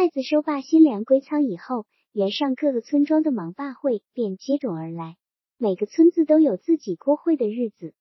[0.00, 5.16] 麦子收罢新粮归仓以后，原上各个村庄的忙罢会便接踵而来。
[5.58, 7.92] 每个村子都有自己过会的日子。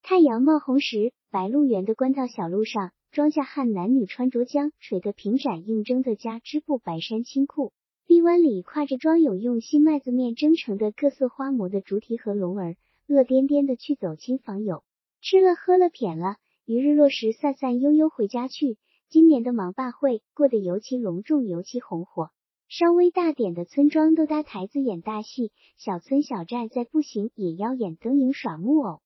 [0.00, 7.72] 太阳冒红时，白鹿原的官道小路上，庄稼汉男女穿着将垂的平展应征的家织布白衫青裤，
[8.06, 12.76] 臂弯里挎着装有用新麦子面蒸成的各色花馍的竹蹄和龙儿，
[13.08, 14.84] 乐颠颠的去走亲访友，
[15.20, 18.78] 吃了喝了谝了，余日落时散散悠悠回家去。
[19.10, 22.30] 今年的忙坝会过得尤其隆重，尤其红火。
[22.68, 29.00] 稍微大点的村庄都搭台子演大戏，小村小寨再不行也要演灯影耍木偶。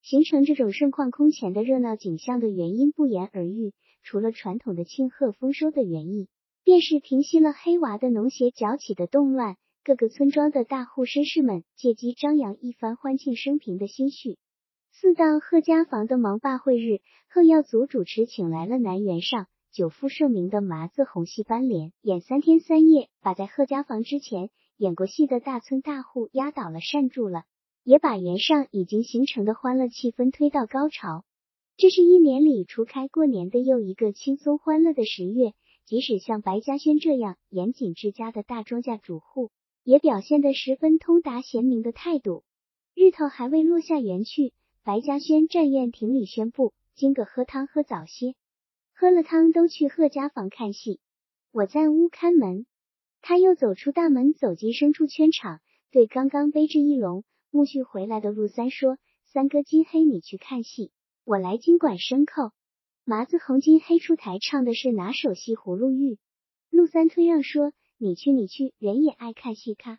[0.00, 3.72] 形成这种盛况空前的热闹景象的原因不言而喻，
[4.04, 6.28] 除了传统的庆贺丰收的原意，
[6.62, 9.56] 便是平息了黑娃的农协搅起的动乱。
[9.82, 14.38] 各个村庄的大户绅士们借机张扬一番欢庆升平的心绪。
[15.00, 16.98] 四到贺家房的忙罢会日，
[17.28, 19.46] 贺耀祖主持请来了南园上。
[19.70, 27.44] 久负盛名的麻子红戏班联演三天三夜，把在贺家房之前演过戏的大村大户压倒了、扇住了，
[27.84, 31.24] 也把原上已经形成的欢乐气氛推到高潮。
[31.76, 35.52] 这是一年里除开过年的又一个轻松欢乐的十月，
[35.86, 39.52] 即使像白嘉轩这样严谨之家的大庄稼主户，
[39.84, 42.42] 也表现得十分通达贤明的态度。
[42.96, 44.52] 日头还未落下园去，
[44.84, 48.34] 白嘉轩站院庭里宣布：今个喝汤喝早些。
[48.94, 51.00] 喝了汤，都去贺家房看戏。
[51.52, 52.66] 我在屋看门。
[53.20, 60.92] 他又走出大门，走进牲畜圈场，对刚刚背着一笼苜蓿回来的陆三说：“三哥，金黑你去看戏，
[61.24, 62.52] 我来经管牲口。”
[63.04, 65.54] 麻子红金黑出台唱的是哪首戏？
[65.54, 66.18] 葫芦玉。
[66.70, 69.98] 陆三推让说：“你去，你去，人也爱看戏看。”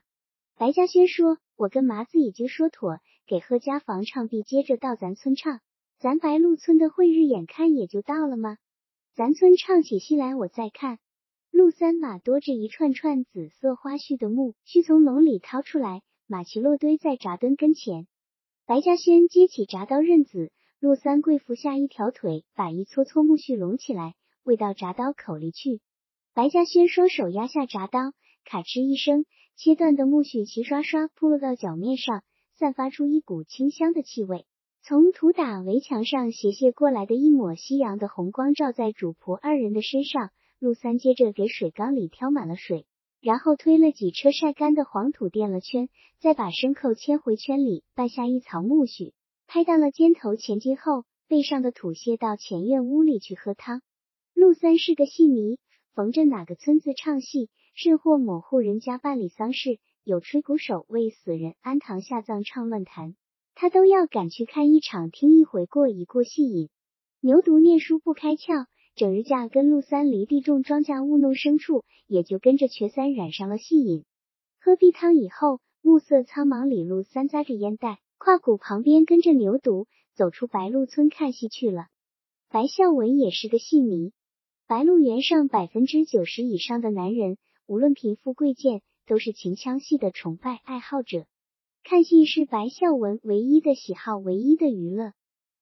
[0.57, 2.99] 白嘉轩说：“我跟麻子已经说妥，
[3.29, 5.61] 给贺家房唱毕，接着到咱村唱。
[5.99, 8.57] 咱白鹿村的会日眼看也就到了吗？”
[9.13, 10.97] 咱村唱起戏来，我再看。
[11.51, 18.07] 陆三马多着一串串紫色花絮的木须从笼里掏出来，马骑落堆在闸墩跟前。
[18.65, 25.81] 白嘉轩接起铡刀刃子，陆三跪伏下一条腿，把一撮撮木絮拢起来，喂到铡刀口里去。
[26.33, 29.25] 白嘉轩双手压下铡刀，咔哧一声，
[29.55, 32.23] 切断的木絮齐刷刷扑落到脚面上，
[32.59, 34.45] 散发出一股清香的气味。
[34.83, 40.31] 从土打围墙上斜泻过来的一抹夕阳的红光照在主仆二人的身上。
[40.59, 42.85] 陆三接着给水缸里挑满了水，
[43.21, 45.87] 然后推了几车晒干的黄土垫了圈，
[46.19, 49.13] 再把牲口牵回圈里，拌下一槽苜蓿，
[49.47, 53.81] 拍到了肩头前进后，背上的土卸到前院屋里去喝汤。
[54.33, 55.59] 陆三是个戏迷，
[55.93, 63.15] 逢着哪个村子唱戏，甚或某户人家办理丧事，有吹鼓手为死人安堂下葬唱乱弹。
[63.53, 66.69] 他都要赶去看一场，听一回，过一过戏瘾。
[67.19, 68.65] 牛犊念书不开窍，
[68.95, 74.03] 整日架跟陆三犁地种庄稼，务弄牲畜，也就跟着瘸三染上了戏瘾。
[74.59, 81.85] 喝毕汤以后，暮色苍茫里，陆三扎着烟袋，跨谷旁边跟着牛犊走出白鹿村看戏去了。
[82.49, 84.11] 白孝文也是个戏迷，
[84.65, 87.37] 白鹿原上百分之九十以上的男人，
[87.67, 91.25] 无论贫富贵贱，都是秦腔戏的崇拜爱好者。
[91.83, 95.13] 看戏是白孝文唯一的喜好，唯一的娱乐。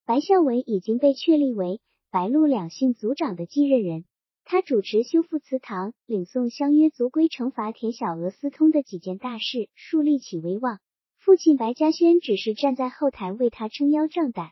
[0.05, 1.79] 白孝文已经被确立为
[2.11, 4.03] 白鹿两姓族长的继任人，
[4.43, 10.79] 他主持修复祠堂、领送相约族规、惩罚田小娥私通的几件大事，树立起威望。
[11.17, 14.51] 父亲白嘉轩只是站在后台为他撑腰壮胆。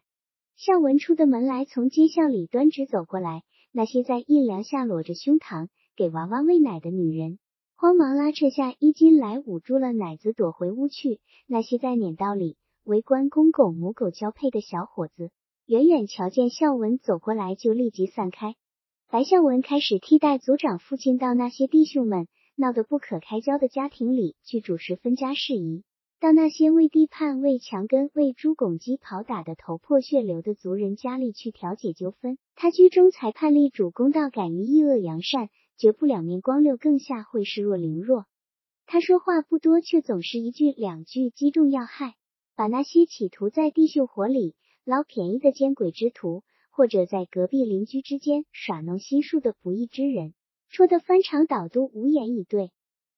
[0.55, 5.67] 孝文出的门来，从街巷里端直走过来，那些在阴凉下裸着胸膛
[5.97, 7.39] 给娃娃喂奶的女人。
[7.77, 11.19] 慌忙拉扯下衣襟来捂住了奶子，躲回屋去。
[11.45, 12.55] 那些在撵道里
[12.85, 15.29] 围观公狗母狗交配的小伙子，
[15.65, 18.55] 远远瞧见孝文走过来，就立即散开。
[19.11, 25.83] 白孝文开始替代族长父亲到那些弟兄们闹得不可开交的家庭里去主持分家事宜，
[26.21, 32.37] 到那些为地判、为墙根、为猪拱鸡跑打的头破血流的族人家里去调解纠纷。
[32.55, 35.49] 他居中裁判力主，公道敢于抑恶扬善。
[35.77, 38.25] 绝不两面光溜，更下会视若凌弱。
[38.85, 42.13] 他说话不多，却总是一句两句击中要害，
[42.55, 50.33] 把那些企图在地秀火里捞便宜的奸鬼之徒，或者在隔壁邻居之间耍弄心术的不义之人，
[50.69, 52.71] 戳得翻肠倒肚，无言以对。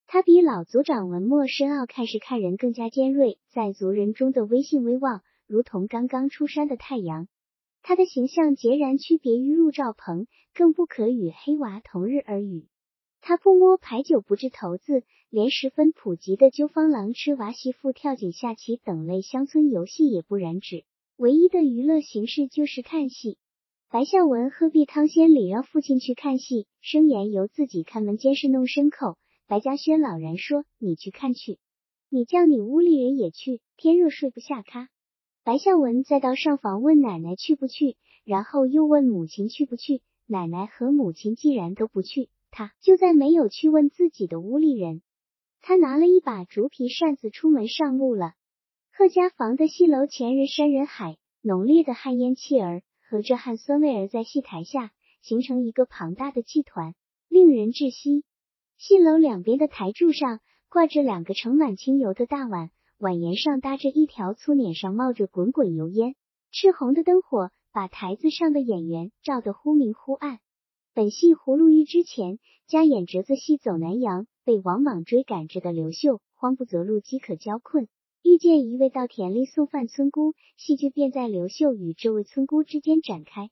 [0.06, 7.28] 他比老族长文墨深奥，看事看人更加尖锐，在族人中的威信威望，如同刚刚出山的太阳。
[7.88, 12.68] 他的形象截然区别于陆兆鹏，更不可与黑娃同日而语。
[13.22, 20.84] 他不摸牌九，不掷骰子，连十分普及的揪方狼、吃娃媳妇、跳井下棋等类乡村游戏也不染指。
[21.16, 23.38] 唯一的娱乐形式就是看戏。
[23.90, 29.18] 白孝文何必汤仙里让父亲去看戏，声言由自己看门监视弄牲口。
[29.48, 31.58] 白嘉轩老然说：“你去看去，
[32.10, 33.62] 你叫你屋里人也去。
[33.78, 34.90] 天热睡不下炕。”
[35.48, 37.96] 白孝文再到上房问奶奶去不去，
[38.26, 40.02] 然后又问母亲去不去。
[40.26, 45.02] 奶奶和母亲既然都不去，他就再没有去问自己的屋里人。
[45.62, 48.34] 他拿了一把竹皮扇子出门上路了。
[48.92, 52.82] 贺家房的戏楼前人山人海，浓烈的旱烟气儿。
[53.10, 54.92] 和着汗酸味儿在戏台下
[55.22, 56.94] 形成一个庞大的气团，
[57.30, 58.26] 令人窒息。
[58.78, 66.16] 戏楼两边的台柱上挂着两个盛满清油的大碗，碗沿上搭着一条粗脸，上冒着滚滚油烟。
[66.52, 70.40] 赤红的灯火把台子上的演员照得忽明忽暗。
[70.96, 77.88] 本戏《葫芦玉》之前加演折子戏《走南洋》，被王莽追赶着的刘秀慌不择路，饥渴交困。
[78.24, 83.52] 遇见一位到田里送饭村姑，戏剧便在刘秀与这位村姑之间展开。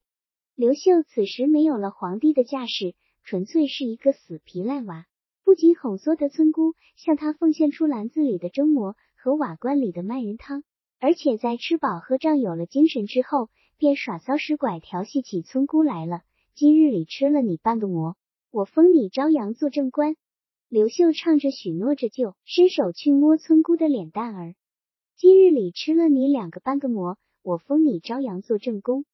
[0.56, 5.06] 刘秀此时没有了皇帝的架势，纯粹是一个死皮赖娃，
[5.44, 8.95] 不仅哄唆的村姑向他奉献出篮子里的蒸馍
[9.25, 10.63] 和瓦罐里的麦仁汤，
[11.00, 16.22] 而且在吃饱喝胀有了精神之后，便耍骚使拐调戏起村姑来了。
[16.54, 18.18] 今日里吃了你半个馍，
[18.51, 20.16] 我封你朝阳做正官。
[20.69, 24.54] 刘秀唱着许诺着，就伸手去摸村姑的脸蛋儿。
[25.18, 29.06] 今日里吃了你两个半个馍，我封你朝阳做正宫。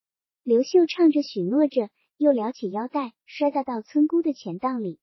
[0.44, 1.88] 刘秀唱着许诺着，
[2.18, 5.00] 又撩起腰带，摔到到村姑的钱当里。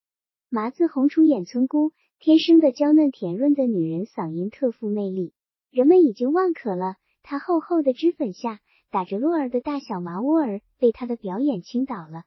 [0.51, 5.33] 麻子红出演村姑，天生的娇嫩甜润的女人嗓音特富魅力，
[5.71, 6.97] 人们已经忘可了。
[7.23, 8.59] 她厚厚的脂粉下
[8.91, 12.25] 打着落儿的大小麻窝儿，被她的表演倾倒了。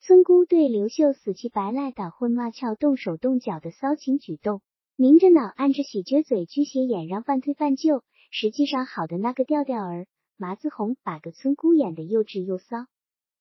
[0.00, 4.60] 村姑对刘秀死乞白赖、打混骂俏、动手动脚的骚情举动。
[4.96, 8.02] 明着脑，暗着喜，撅嘴，撅斜眼，让半推半就，
[8.32, 10.06] 实际上好的那个调调儿。
[10.36, 12.86] 麻子红把个村姑演的又稚又骚，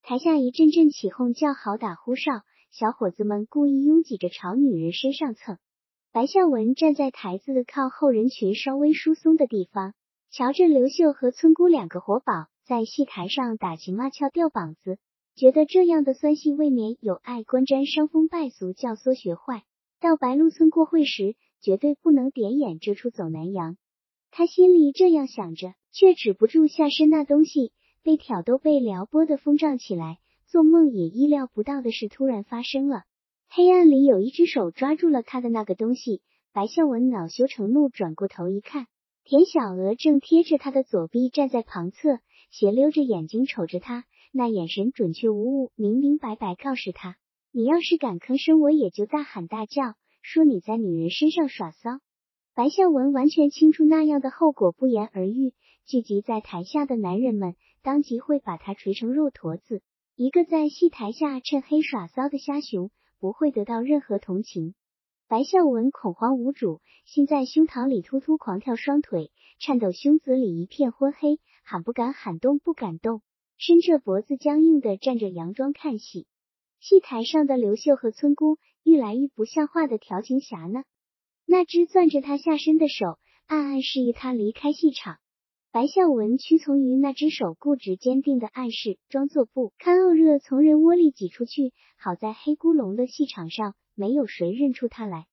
[0.03, 5.57] 台下一阵阵起哄叫好，打呼哨，小伙子们故意拥挤着朝女人身上蹭。
[6.11, 9.93] 白孝文站在台子靠后人群稍微疏松的地方，
[10.31, 14.97] 瞧着刘秀和村姑两个活宝在戏台上打情骂俏、吊膀子，
[15.35, 19.63] 觉得这样的酸戏未免有碍观瞻，伤风败俗，教唆学坏。
[19.99, 21.35] 到白鹿村过会时。
[21.59, 23.77] 绝对不能点演这出走南阳。
[24.29, 27.71] 他心里这样想着，却止不住下身那东西
[28.03, 30.19] 被挑逗、被撩拨的疯胀起来。
[30.45, 33.05] 做梦也意料不到的事突然发生了，
[33.49, 36.21] 黑暗里有一只手抓住了他的那个东西。
[36.53, 38.87] 白孝文恼羞成怒，转过头一看，
[39.23, 42.19] 田小娥正贴着他的左臂站在旁侧，
[42.51, 47.15] 斜溜着眼睛瞅着他，那眼神准确无误，明明白白告诉他：
[47.51, 49.93] 你要是敢吭声，我也就大喊大叫。
[50.21, 51.99] 说你在女人身上耍骚，
[52.53, 55.53] 白孝文完全清楚那样的后果，不言而喻。
[55.85, 59.81] 聚集在台下的男人们当即会把他锤成肉坨子。
[60.15, 64.75] 一个在戏台下趁黑耍骚的瞎熊，不会得到任何同情。
[65.27, 73.21] 白孝文恐慌无主，心在胸膛里突突狂跳，双腿颤抖，胸子里一片昏黑，喊不敢喊，动不敢动，
[73.57, 76.27] 伸着脖子僵硬的站着，佯装看戏。
[76.79, 78.57] 戏台上的刘秀和村姑。
[78.83, 80.85] 愈来愈不像话的调情侠呢？
[81.45, 85.17] 那只攥着他下身的手，暗暗示意他离开戏场。
[85.77, 91.71] 白孝文屈从于那只手固执坚定的暗示，装作不堪恶热，从人窝里挤出去。
[91.99, 95.27] 好在黑咕隆的戏场上，没有谁认出他来。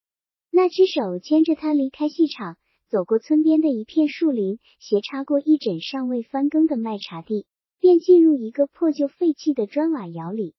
[0.51, 2.59] 那只手牵着他离开戏场，
[2.91, 7.47] 走过村边的一片树林，斜插过一整尚未翻耕的麦茬地，
[7.81, 10.55] 便进入一个破旧废弃的砖瓦窑里。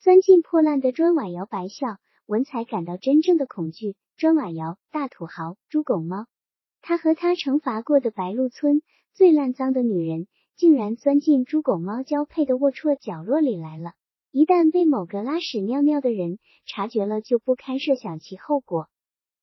[0.00, 1.98] 钻进破烂的砖瓦窑，白孝。
[2.24, 3.96] 文才感到真正的恐惧。
[4.16, 6.24] 砖瓦窑、大土豪、猪狗猫，
[6.80, 8.80] 他和他惩罚过的白鹿村
[9.16, 13.92] 最烂脏的女人，竟然钻进猪狗猫交配的龌龊角落里来了。
[14.30, 18.90] 一旦被某个拉屎尿尿的人察觉了，就不堪设想其后果。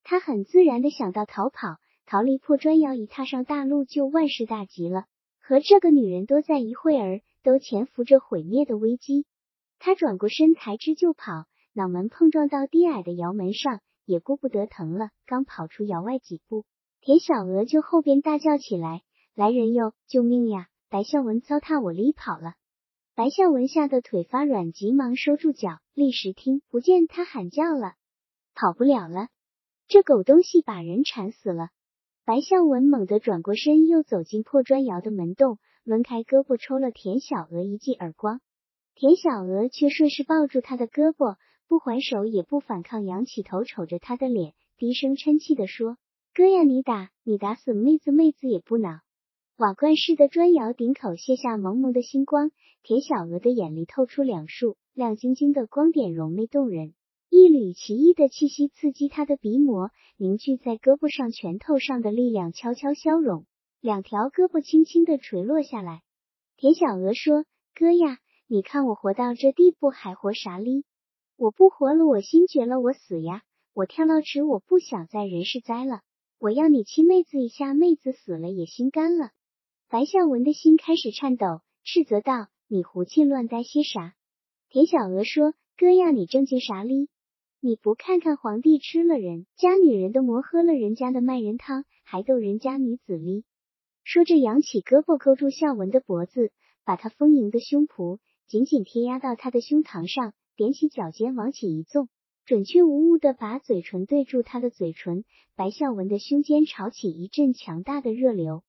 [0.04, 5.06] 他很自然的想到逃跑，逃离破砖窑，一踏上大路就万事大吉了。
[5.40, 9.26] 和这个女人多在一会儿，都潜伏着毁灭的危机。
[9.80, 11.46] 他转过身，抬肢就跑。
[11.72, 15.08] 脑门碰撞到低矮的窑门上，也顾不得疼了。
[15.26, 16.64] 刚跑出窑外几步，
[17.00, 19.02] 田小娥就后边大叫起来
[19.34, 22.54] ：“来人哟，救命呀！”白孝文糟蹋我离跑了。
[23.16, 27.94] 白孝文吓得腿发软，急忙收住脚，立时听不见他喊叫了，
[28.54, 29.28] 跑不了了。
[29.88, 31.70] 这狗东西把人缠死了。
[32.24, 38.40] 白孝文猛地转过身，又走进破砖窑的门洞，抡开胳膊抽了田小娥一记耳光。
[38.94, 41.36] 田小娥却顺势抱住他的胳膊。
[41.66, 45.96] 不还手也不反抗，仰起头瞅着他的脸，低声嗔气的说
[46.34, 49.00] ：“哥呀，你打你打死妹子，妹子也不恼。”
[49.56, 52.50] 瓦罐似的砖窑顶口卸下蒙蒙的星光，
[52.82, 56.92] 田小娥的眼里透出两束亮晶晶的光点，柔媚动人。
[57.30, 63.46] 一缕奇异的气息刺激她的鼻膜，凝聚在胳膊上、拳头上的力量悄悄消融，
[63.80, 66.02] 两条胳膊轻轻的垂落下来。
[66.56, 67.44] 田小娥说
[67.78, 68.18] ：“哥呀，
[68.48, 70.84] 你看我活到这地步还活啥哩？
[71.36, 73.42] 我不活了，我心绝了，我死呀！
[73.72, 76.00] 我跳到池，我不想在人世栽了。
[76.40, 79.30] 我要你亲妹子一下，妹子死了也心甘了。”
[79.94, 84.16] 白孝文的心开始颤抖，斥责道：“你胡气乱呆些啥？”
[84.68, 87.08] 田小娥说：“哥呀，你正经啥哩？
[87.60, 93.44] 你不看看皇帝吃了人家女人的馍，喝了人家的麦仁汤，还逗人家女子哩？”
[94.02, 96.50] 说着，扬起胳膊勾住孝文的脖子，
[96.84, 102.08] 把他丰盈的胸脯紧紧贴压到他的胸膛上，踮起脚尖往起一纵，
[102.44, 105.24] 准确无误的把嘴唇对住他的嘴唇。
[105.54, 108.64] 白孝文的胸间潮起一阵强大的热流。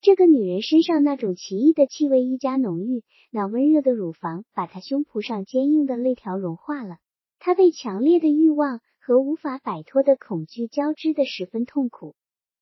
[0.00, 6.98] 这个女人身上那种奇异的气味愈加浓郁，那温热的乳房把她胸脯上坚硬的肋条融化了。
[7.38, 12.14] 她被强烈的欲望和无法摆脱的恐惧交织的十分痛苦，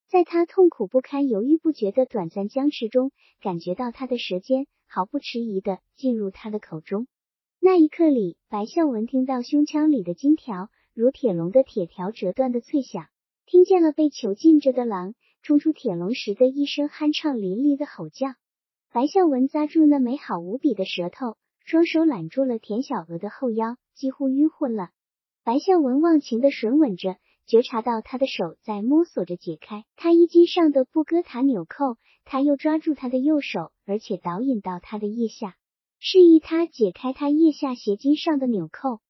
[0.09, 7.07] 在她痛苦不堪、犹豫不决的短暂僵持中，感觉到她的舌尖毫不迟疑的进入她的口中。
[7.61, 13.07] 那一刻里，白孝文听到胸腔里的金条如铁笼的铁条折断的脆响，
[13.45, 15.15] 听见了被囚禁着的狼。
[15.45, 18.29] 冲出铁笼时的一声酣畅淋漓的吼叫，
[18.91, 21.37] 白孝文咂住那美好无比的舌头，
[21.67, 24.89] 双手揽住了田小娥的后腰，几乎晕昏了。
[25.45, 35.57] 白孝文忘情的吮吻着，觉察到他的手在摸索着解开他衣襟上的布哥塔纽扣，他又抓住他的右手，而且导引到他的腋下，
[35.99, 39.01] 示意他解开他腋下斜襟上的纽扣。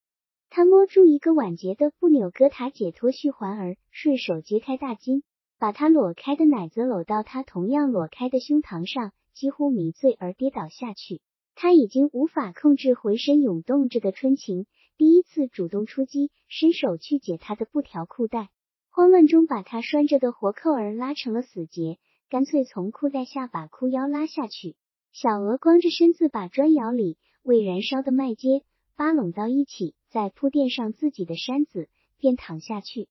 [0.49, 5.23] 他摸住一个晚节的布纽哥塔解脱续环儿，顺手揭开大襟。
[5.65, 11.21] 把他裸开的奶子搂到他同样裸开的胸膛上，几乎迷醉而跌倒下去。
[11.55, 18.49] 他已经无法控制浑身涌动着的春情，第一次主动出击，伸手去解他的布条裤带，
[18.91, 21.97] 慌乱中把他拴着的活扣儿拉成了死结，
[22.29, 24.75] 干脆从裤带下把裤腰拉下去。
[25.13, 28.61] 小娥光着身子把砖窑里未燃烧的麦秸
[28.95, 33.09] 扒拢到一起，再铺垫上自己的衫子，便躺下去。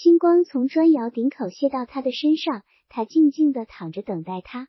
[0.00, 4.68] 星光从砖窑顶口泻到他的身上，他静静的躺着等待他。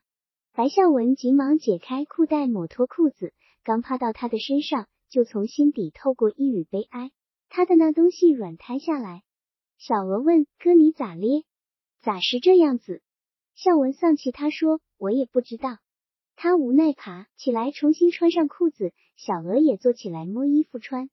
[0.52, 3.32] 白孝文急忙解开裤带，抹脱裤子，
[3.62, 7.12] 刚趴到他的身上，就从心底透过一缕悲哀，
[7.48, 9.22] 他的那东西软瘫下来。
[9.78, 11.44] 小娥问：“哥，你咋咧？
[12.02, 13.00] 咋是这样子？”
[13.54, 15.78] 孝文丧气，他说：“我也不知道。”
[16.34, 18.92] 他无奈爬起来，重新穿上裤子。
[19.14, 21.08] 小娥也坐起来摸衣服穿。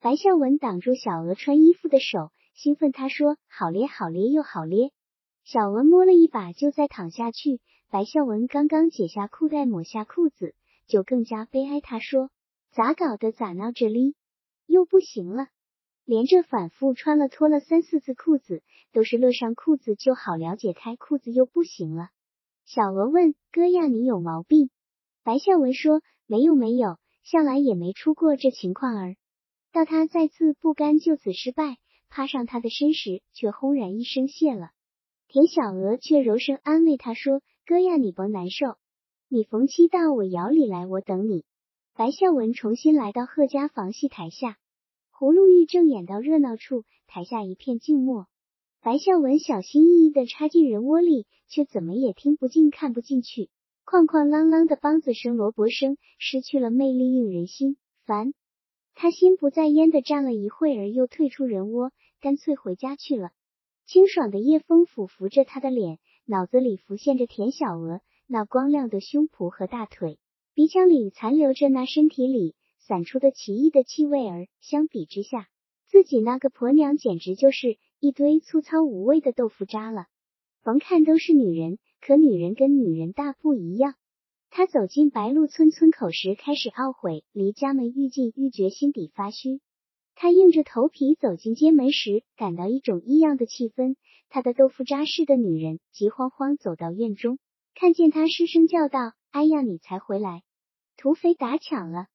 [0.00, 2.30] 白孝文挡住小娥穿衣服的手。
[2.54, 4.92] 兴奋，他说：“好咧，好咧，又好咧。”
[5.44, 7.60] 小娥摸了一把，就再躺下去。
[7.90, 10.54] 白孝文刚刚解下裤带，抹下裤子，
[10.86, 11.80] 就更加悲哀。
[11.80, 12.30] 他说
[12.70, 13.32] ：“咋搞的？
[13.32, 14.14] 咋闹着哩？
[14.66, 15.48] 又不行了。”
[16.06, 22.10] 连着反复穿了脱了三四次裤子，都是勒上裤子就好了，解开裤子又不行了。
[22.64, 24.70] 小娥问：“哥呀，你有毛病？”
[25.24, 29.16] 白孝文说：“没有，没有，向来也没出过这情况儿。”
[29.72, 31.78] 到他再次不甘就此失败。
[32.08, 34.70] 趴上他的身时，却轰然一声谢了。
[35.28, 38.76] 田小娥却柔声安慰他说：“哥呀，你甭难受，
[39.28, 41.44] 你逢七到我窑里来，我等你。”
[41.96, 44.58] 白孝文重新来到贺家房戏台下，
[45.12, 48.26] 葫芦玉正演到热闹处，台下一片静默。
[48.80, 53.48] 白孝文小心翼翼的插进人窝里，却怎么也听不进、看不进去。
[53.86, 58.34] 哐哐啷啷的梆子声、锣钹声，失去了魅力，令人心烦。
[58.94, 61.92] 他心不在焉的站了一会儿，又退出人窝。
[62.20, 63.32] 干脆回家去了。
[63.84, 70.18] 清爽的夜风抚拂着他的脸，脑子里浮现着田小娥那光亮的胸脯和大腿，
[70.54, 74.46] 鼻腔里残留着那身体里散出的奇异的气味儿。
[74.62, 75.48] 相比之下，
[75.86, 80.06] 自己那个婆娘简直就是一堆粗糙无味的豆腐渣了。
[80.62, 83.96] 甭看都是女人，可女人跟女人大不一样。
[84.56, 89.60] 他走进白鹿村村口时，开始懊悔；离家门愈近，愈觉心底发虚。
[90.14, 93.96] 他硬着头皮走进街门时，感到一种异样的气氛。
[94.28, 97.40] 他的豆腐渣似的女人急慌慌走到院中，
[97.74, 100.44] 看见他失声叫道：“哎呀，你才回来！
[100.96, 102.06] 土匪打抢了！”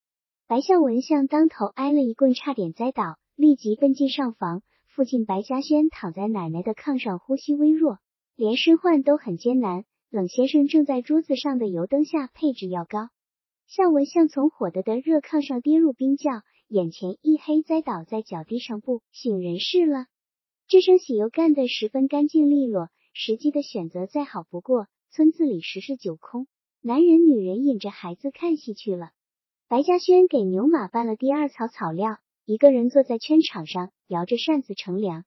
[0.48, 4.64] 白孝文像当头挨了一棍，差点栽倒，立即奔进上房。
[4.88, 7.98] 父亲白嘉轩躺在奶奶的炕上，呼吸微弱，
[8.38, 9.84] 连身唤都很艰难。
[10.10, 13.10] 冷先生正在桌子上的油灯下配置药膏。
[13.68, 16.42] 孝文像从火的的热炕上跌入冰窖。
[16.68, 20.06] 眼前一黑，栽倒在脚地上，不省人事了。
[20.68, 24.88] 这声洗又干得十分干净利落，时机的选择再好不过。
[25.12, 26.46] 村子里十室九空，
[26.82, 29.10] 男人女人引着孩子看戏去了。
[29.68, 35.26] 白嘉轩给牛马拌了第二槽草料，一个人坐在圈场上摇着扇子乘凉。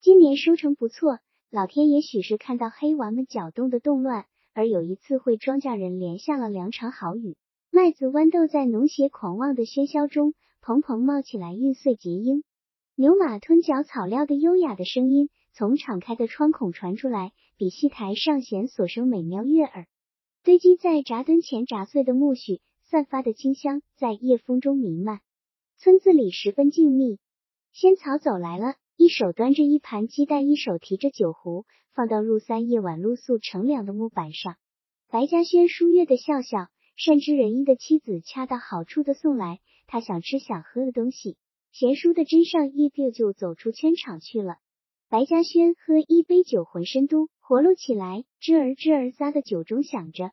[0.00, 1.18] 今年收成不错，
[1.50, 7.36] 老天也许是看到黑娃们搅动的动乱，而有一次会庄稼人连下了两场好雨，
[7.70, 12.44] 麦子豌豆在农协狂妄的喧嚣中蓬蓬冒起来，玉碎结英。
[12.94, 19.86] 牛马吞嚼草料的优雅的声音从敞开的窗孔传出来，比戏台上弦所声美妙悦耳。
[20.44, 22.60] 堆积在闸墩前炸碎的苜蓿。
[22.84, 25.20] 散发的清香在夜风中弥漫，
[25.76, 27.18] 村子里十分静谧。
[27.72, 31.64] 仙草走来了，一手端着一盘鸡蛋，一手提着酒壶，
[31.94, 34.56] 放到陆三夜晚露宿乘凉的木板上。
[35.08, 36.66] 白嘉轩舒悦的笑笑，
[36.96, 41.38] 善知人意的妻子恰到好处的送来他想吃想喝的东西。
[41.72, 44.56] 贤淑的真上一就就走出圈场去了。
[45.08, 50.30] 白嘉轩喝一杯酒，浑身都活络起来，吱儿吱儿咂的酒中响着。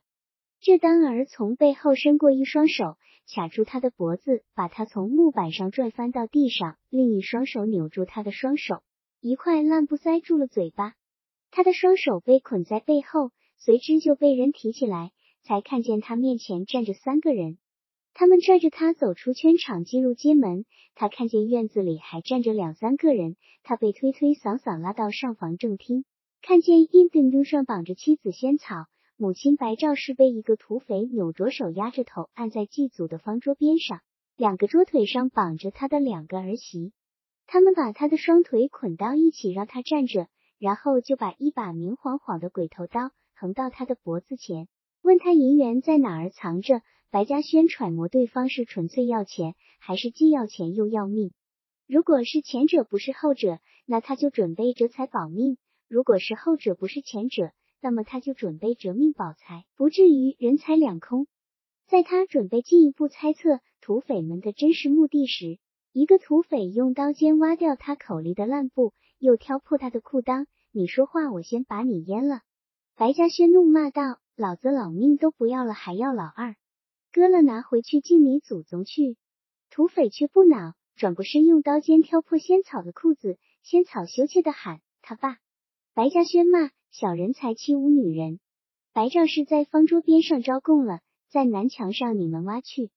[0.60, 2.96] 这丹儿从背后伸过一双手，
[3.32, 8.82] 卡住他的脖子，把他从木板上拽翻到地上，另一双手扭住他的双手，
[9.20, 10.94] 一块烂布塞住了嘴巴。
[11.52, 15.12] 他的双手被捆在背后，随之就被人提起来，
[15.44, 17.58] 才看见他面前站着三个人。
[18.12, 20.64] 他们拽着他走出圈场，进入街门。
[20.96, 26.04] 他看见院子里还站着两三个人，他被推推搡搡拉到上房正厅，
[26.42, 28.86] 看见阴钉钉上绑着妻子仙草。
[29.20, 34.00] 母亲白赵氏被一个土匪扭着手压着头按在祭祖的方桌边上，
[34.36, 36.92] 两个桌腿上绑着他的两个儿媳，
[37.48, 40.28] 他们把他的双腿捆到一起让他站着，
[40.60, 44.68] 然后就把一把明晃晃的鬼头刀横到他的脖子前，
[45.02, 46.82] 问他银元在哪儿藏着。
[47.10, 51.32] 白嘉轩揣摩对方是纯粹要钱，还是既要钱又要命。
[51.88, 55.56] 如果是前者不是后者，那他就准备折财保命；
[55.88, 57.50] 如果是后者不是前者。
[57.80, 61.26] 那么他就准备折命保财，不至于人财两空。
[61.86, 65.58] 在他准备进一步猜测土匪们的真实目的时，
[65.92, 70.46] 一个土匪用刀尖挖掉他口里的烂布，又挑破他的裤裆。
[70.70, 72.42] 你说话，我先把你阉了！
[72.94, 76.56] 白嘉轩怒骂道：“老子老命都不要了，还要老二？
[77.10, 79.16] 割了拿回去敬你祖宗去！”
[79.70, 83.38] 土匪却不恼，转过身用刀尖挑破仙草的裤子。
[83.62, 85.38] 仙草羞怯的喊：“他爸！”
[85.94, 86.70] 白嘉轩骂。
[86.90, 88.40] 小人才欺侮女人！
[88.92, 92.90] 白赵氏在方桌边上招供了，在南墙上你们挖去。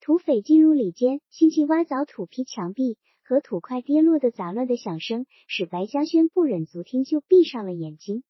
[0.00, 8.24] 土匪进入里间，轻轻挖凿土坯墙壁，和土块跌落的杂乱的响声，使白嘉轩不忍足听，就闭上了眼睛。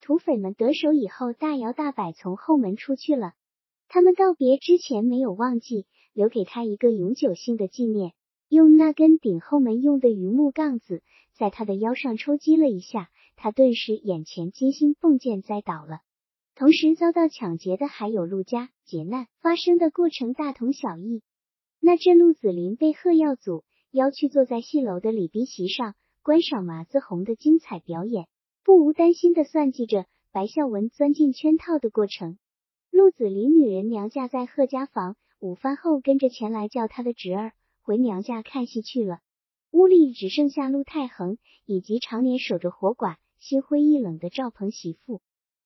[0.00, 3.32] 土匪们得手以后，大摇大摆从后门出去了。
[3.88, 8.12] 他们告别之前没有忘记留给他一个永久性的纪念，
[8.48, 11.02] 用那根顶后门用的榆木杠子
[11.36, 13.10] 在他的腰上抽击了一下。
[13.40, 16.00] 他顿时眼前金星迸溅，栽倒了。
[16.56, 21.22] 同时遭到抢劫的还有陆家，劫难发生的过程大同小异。
[21.78, 28.26] 那阵陆子霖被贺耀祖邀去坐在戏楼的礼宾席上观赏麻子红的精彩表演，
[28.64, 32.38] 不无担心的算计着白孝文钻进圈套的过程。
[32.90, 39.20] 陆子霖女人娘家在贺家房，午饭后跟着前来叫他的侄儿回娘家看戏去了。
[39.70, 43.14] 屋里只剩下陆太恒以及常年守着活寡。
[43.38, 45.22] 心灰意冷的赵鹏媳妇，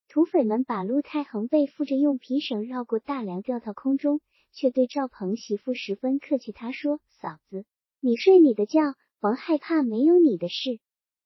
[0.06, 4.20] 土匪们把陆太恒背负着，用皮绳绕过大梁，吊到空中，
[4.52, 6.52] 却对赵鹏媳妇十分客气。
[6.52, 7.64] 他说：“嫂子，
[7.98, 10.80] 你睡你的觉，甭害怕，没有你的事。”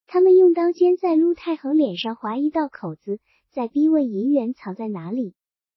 [0.06, 3.18] 他们用刀尖在陆太恒脸上划一道口子，
[3.50, 5.34] 再逼问银元藏在哪里。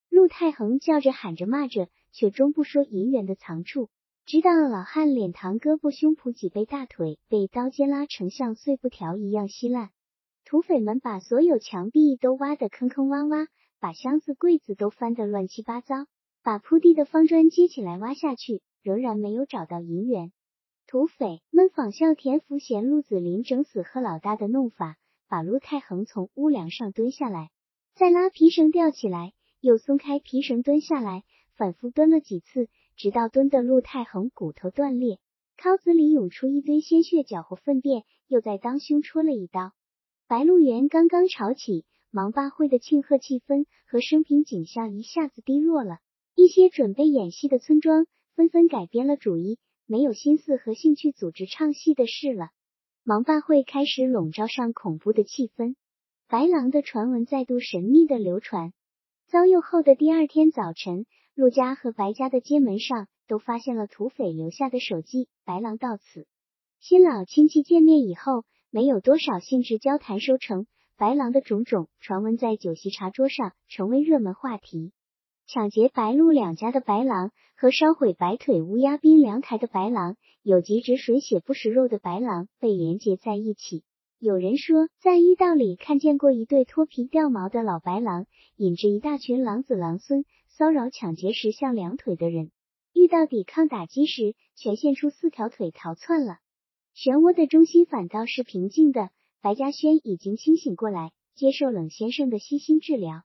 [0.07, 3.89] 陆太恒叫着喊着骂着，却终不说银元的藏处，
[4.27, 9.89] 直到老汉脸膛、胳膊、胸脯、脊背、大腿被刀尖拉成像碎布条一样稀烂。
[10.49, 13.45] 土匪们把所有墙壁都挖得坑坑洼洼，
[13.79, 16.07] 把箱子柜子都翻得乱七八糟，
[16.41, 20.31] 把铺地的方砖接起来挖下去，仍然没有找到银元。
[20.87, 27.51] 土匪们仿效田福贤、陆子霖整死贺老大的弄法，把陆太恒从屋梁上蹲下来，
[27.93, 31.25] 再拉皮绳吊起来，又松开皮绳蹲下来，
[31.57, 35.19] 反复蹲了几次，直到蹲的陆太恒骨头断裂，
[35.57, 39.73] 尻子里涌出一堆鲜血，搅和粪便，又在当胸戳了一刀。
[40.29, 45.97] 白鹿原刚刚吵起，芒八会的庆贺气氛和生平景象一下子低落了。
[46.35, 52.49] 一些准备演戏的村庄纷纷改变了主意，没有心思和兴趣组织唱戏的事了。
[53.03, 55.73] 芒八会开始笼罩上恐怖的气氛，
[56.27, 58.71] 白狼的传闻再度神秘的流传。
[59.25, 65.27] 遭诱后的第二天早晨，陆家和白家的街门上都发现了土匪留下的手迹。
[65.43, 66.27] 白狼到此，
[66.79, 68.45] 新老亲戚见面以后。
[68.71, 74.91] 没有多少兴致交谈收成，白狼的种种传闻在酒席茶桌上成为热门话题。
[75.47, 83.83] 抢劫白鹿两家的白狼和烧毁白腿乌鸦冰凉台的白狼，有几只水血不食肉的白狼被连结在一起。
[84.19, 92.51] 有人说，在驿道里看见过一对脱皮掉毛的老白狼，引着一大群狼子狼孙骚扰抢劫时像两腿的人。
[92.93, 96.37] 遇到抵抗打击时，全现出四条腿逃窜了。
[97.01, 99.09] 漩涡的中心反倒是平静的。
[99.41, 103.21] 白嘉轩已经清醒过来，接受冷先生的悉心治疗。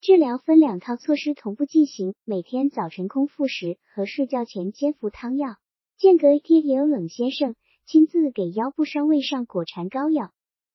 [0.00, 5.56] 治疗分两套措施同步进行，每天早晨空腹时和睡觉前煎服汤药，
[5.98, 10.30] 间隔一天也有冷先生亲自给腰部伤喂上果蝉膏药。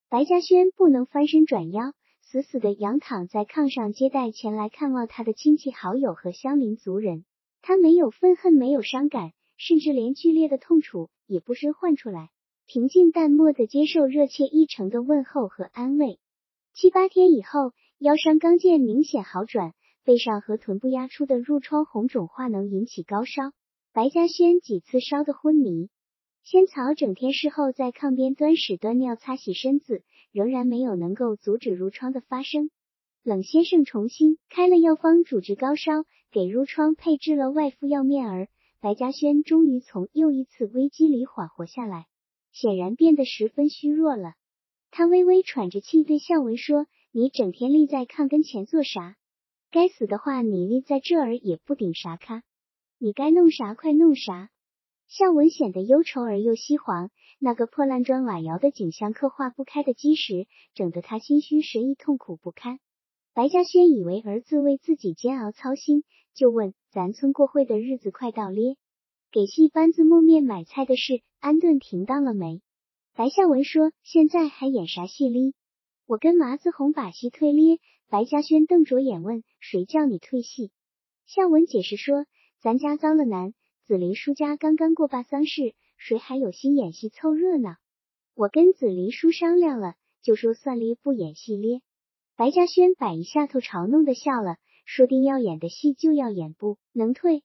[0.07, 7.25] 白嘉轩不能翻身转腰，死死的仰躺在炕上接待前来看望他的亲戚好友和乡邻族人。
[7.63, 12.29] 他没有愤恨，没有伤感，甚至连剧烈的痛楚也不生唤出来。
[12.67, 16.17] 平静淡漠的接受热切异诚的问候和安慰。
[16.73, 19.73] 七八天以后，腰伤刚见明显好转，
[20.03, 23.51] 背上和臀部压出的褥疮红肿化脓引起高烧，
[23.93, 25.89] 白嘉轩几次烧得昏迷。
[26.43, 32.71] 仙草整天事后在炕边端屎端尿擦洗身子，仍然没有能够阻止褥疮的发生。
[33.23, 38.47] 冷先生重新开了药方主治高烧，给褥疮配制了外敷药面儿，
[38.81, 42.07] 白嘉轩终于从又一次危机里缓活下来。
[42.55, 44.35] 显然变得十分虚弱了，
[44.89, 49.17] 他微微喘着气对向文说：“你整天立在炕跟前做啥？
[49.71, 52.43] 该死的话，你立在这儿也不顶啥咖。
[52.97, 54.49] 你该弄啥快弄啥。”
[55.09, 62.79] 向文显得忧愁而又凄惶，那个破烂砖瓦窑的景象刻画不开的基石，整得他心虚神意痛苦不堪。
[63.33, 68.77] 白嘉轩以为儿子为自己煎熬操心，就问：“咱村过会的日子快到咧？”
[69.31, 72.61] 给戏班子磨面买菜的事安顿停当了没？
[73.13, 75.53] 白孝文说：“现在还演啥戏哩？
[76.05, 80.71] 我跟麻子红把戏退咧。”白嘉轩瞪着眼问：“谁叫你退戏？”
[81.25, 82.25] 孝文解释说
[82.61, 83.53] ：“咱家遭了难，
[83.87, 87.77] 子林叔家刚刚过罢丧事，谁还有心演戏凑热闹？
[88.35, 91.81] 我跟子林叔商量了，就说算咧不演戏咧。”
[92.37, 97.43] 白嘉轩摆一下头嘲弄的笑了，说：“定要演的戏就要演，不能退。”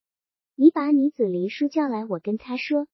[0.62, 2.87] 你把你子林叔叫来，我跟他说。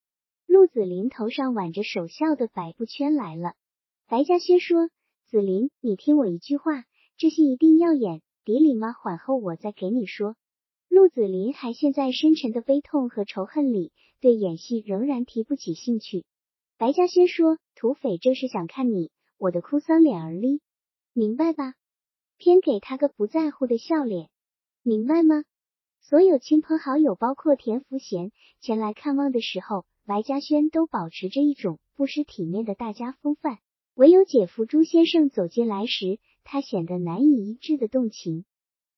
[0.47, 3.55] 陆子霖头上挽着手孝的百步圈来了。
[4.07, 4.89] 白嘉轩说
[5.27, 6.85] ：“子霖，你听我一句话，
[7.17, 8.93] 这戏一定要演，底里吗？
[8.93, 10.37] 缓后我再给你说。”
[10.89, 16.25] 陆子霖还陷在深沉的悲痛和仇恨里，对演戏仍然提不起兴趣。
[16.79, 20.61] 白嘉轩说：“土匪这是想看你我的哭丧脸儿哩，
[21.13, 21.75] 明白吧？
[22.37, 24.31] 偏给他个不在乎的笑脸，
[24.85, 25.43] 明白吗？”
[26.09, 33.59] 所有亲朋好友，包括田福贤前来看望的时候，白嘉轩都保持着一种不失体面的大家风范。
[33.97, 38.45] 唯有姐夫朱先生走进来时，他显得难以抑制的动情。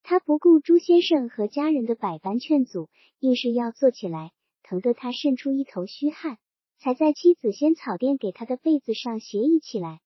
[0.03, 4.29] 他不顾朱先生和家人的百般劝阻，硬是要坐起来，
[4.61, 6.37] 疼得他渗出一头虚汗，
[6.77, 9.99] 才在妻子仙草店给他的被子上斜倚起来。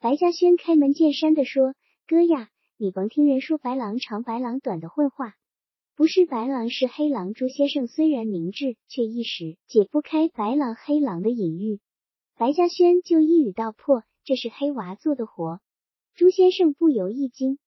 [0.00, 1.74] 白嘉轩开门见山的说
[2.08, 5.34] ：“哥呀，你甭听人说白狼长白狼短的混话。”
[5.96, 11.80] 不是白狼是黑狼，朱先生虽然明智，却一时解不开白狼黑狼的隐喻。
[12.36, 15.58] 白嘉轩就一语道破，这是黑娃做的活。
[16.14, 17.58] 朱先生不由一惊。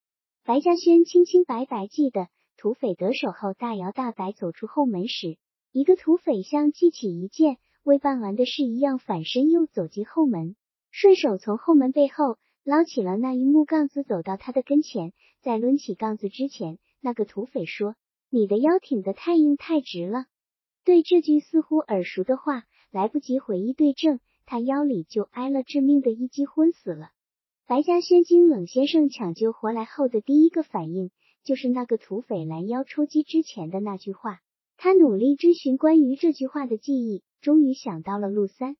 [0.45, 5.39] 白嘉轩清清白白记得，土匪得手后大摇大摆走出后门时，
[5.71, 10.55] 一个土匪像记起一件未办完的事一样，反身又走进后门，
[10.91, 15.13] 顺手从后门背后捞起了那一木杠子，走到他的跟前。
[15.41, 17.95] 在抡起杠子之前，那个土匪说。
[18.29, 20.25] 你的腰挺得太硬太直了。
[20.83, 27.11] 对这句似乎耳熟的话，来不及回忆对证，他腰里就挨了致命的一击，昏死了。
[27.67, 31.11] 白嘉轩经冷先生抢救活来后的第一个反应，
[31.43, 34.39] 就是那个土匪拦腰抽击之前的那句话。
[34.77, 38.77] 他努力追寻关于这句话的记忆，终于想到了陆三。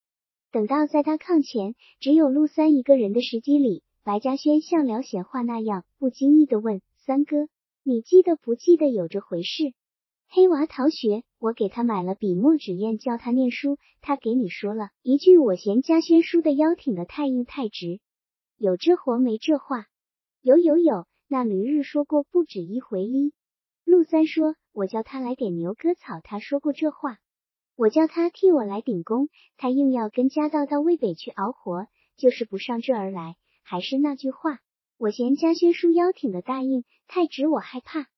[0.52, 7.48] 等到在他炕前只有陆三一个人的时机里，白嘉轩像聊闲话那样，不经意的问三哥。
[7.84, 9.74] 你记得不记得有这回事？
[10.28, 13.78] 黑娃逃学，我给他买了笔墨纸砚，叫他念书。
[14.02, 18.00] 他给你说了一句：“我嫌家轩叔的腰挺得太硬太直。”
[18.58, 19.88] 有这活没这话？
[20.42, 23.34] 有有有，那驴日说过不止一回哩。
[23.86, 27.18] 陆三说：“我叫他来给牛割草，他说过这话。
[27.76, 31.88] 我叫他替我来顶工，他硬要跟家道到渭北去熬活，
[32.18, 33.36] 就是不上这儿来。
[33.64, 34.60] 还是那句话。”
[35.00, 38.10] 我嫌家轩叔腰挺的大硬太直，我害怕。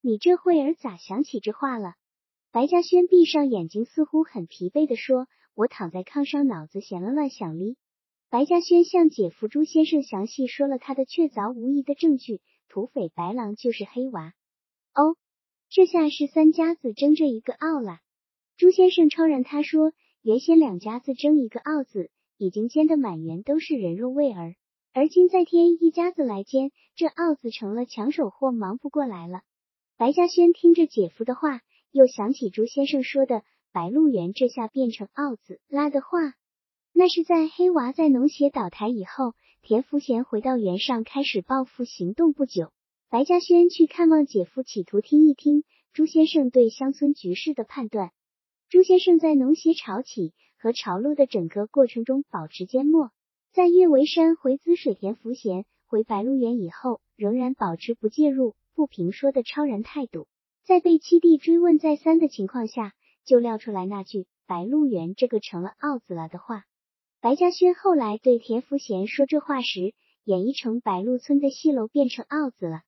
[0.00, 1.94] 你这会儿咋想起这话了？
[2.52, 7.76] 白嘉轩闭上眼睛，似乎很疲惫的说：“我躺在炕上，脑子闲了乱想哩。
[8.30, 14.32] 白嘉轩向姐夫朱先生详细说了他的确凿无疑的证据：土匪白狼就是黑娃。
[14.94, 15.16] 哦，
[15.68, 17.98] 这下是三家子争这一个奥了。
[18.56, 24.54] 朱先生超然他说，原先两家子争一个奥字，已经煎得满园都是人肉味儿，
[24.98, 29.42] 而今再添一家子来煎，这奥子成了抢手货，忙不过来了。
[29.96, 31.60] 白嘉轩听着姐夫的话，
[31.92, 36.34] 又想起朱先生说的白鹿原这下变成奥子拉的话，
[36.92, 42.72] 那是在黑娃在农协倒台以后，田福贤回到原上开始报复行动不久。
[43.08, 48.10] 白嘉轩去看望姐夫，企图听一听朱先生对乡村局势的判断。
[48.68, 53.12] 朱先生在农协潮起和潮落的整个过程中保持缄默，
[53.58, 58.54] 在岳维山回滋水田福贤回白鹿原以后，仍然保持不介入。
[58.76, 60.28] 不评说的超然态度，
[60.64, 62.92] 在被七弟追问再三的情况下，
[63.24, 66.66] 就撂出来那句“白鹿原这个成了奥子了”的话。
[67.20, 69.92] 白嘉轩后来对田福贤说这话时，
[70.22, 72.82] 演绎成白鹿村的戏楼变成奥子了。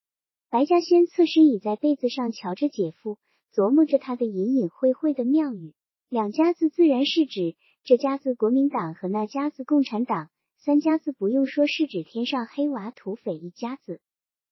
[0.50, 3.18] 白嘉轩侧身倚在被子上，瞧着姐夫，
[3.52, 5.74] 琢磨着他的隐隐晦晦的妙语。
[6.08, 10.30] 两家子自然是指这家子国民党和那家子共产党，
[10.62, 14.00] 三家子不用说是指天上黑娃土匪一家子。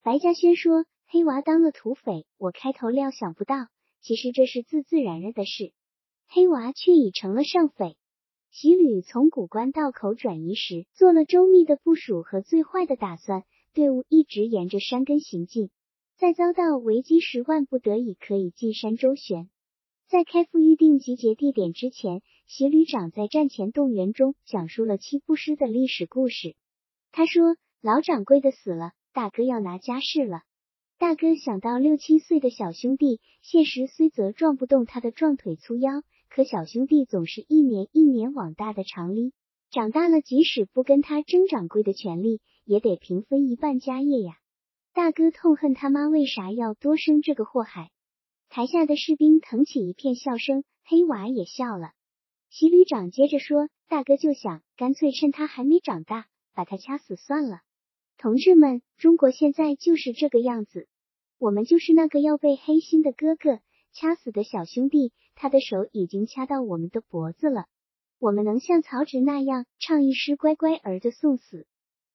[0.02, 0.86] 白嘉轩说。
[1.10, 3.68] 黑娃当了土匪，我开头料想不到，
[4.02, 5.72] 其实这是自自然然的事。
[6.28, 7.96] 黑娃却已成了上匪。
[8.50, 15.70] 骑旅从古关道口转移时，做了周密的部署和最坏的打算，队伍一直沿着山根行进，
[16.18, 19.48] 在遭到危机时，万不得已可以进山周旋。
[20.08, 26.56] 在开赴预定集结地点之前，骑旅长在战前动员中讲述了七步师的历史故事。
[27.12, 30.40] 他说：“老掌柜的死了，大哥要拿家事了。”
[30.98, 39.34] 大哥想到六七岁的小兄弟，现实虽则撞不动他的壮腿粗腰，可小兄弟总是一年一年往大的长哩，
[39.70, 44.38] 长大了即使不跟他争掌柜的权利，也得平分一半家业呀。
[44.94, 47.90] 大哥痛恨他妈为啥要多生这个祸害。
[48.48, 51.90] 台下的士兵腾起一片笑声，黑娃也笑了。
[52.50, 57.60] 骑旅长接着说：“大哥就想，干脆趁他还没长大，把他掐死算了。”
[58.16, 60.88] 同志们，中国现在就是这个样子。
[61.38, 63.60] 我们就是那个要被黑心的哥哥
[63.92, 67.66] 掐死的小兄弟，他的手已经掐到我们的脖子了。
[68.18, 71.66] 我们能像曹植那样唱一诗乖乖儿的送死？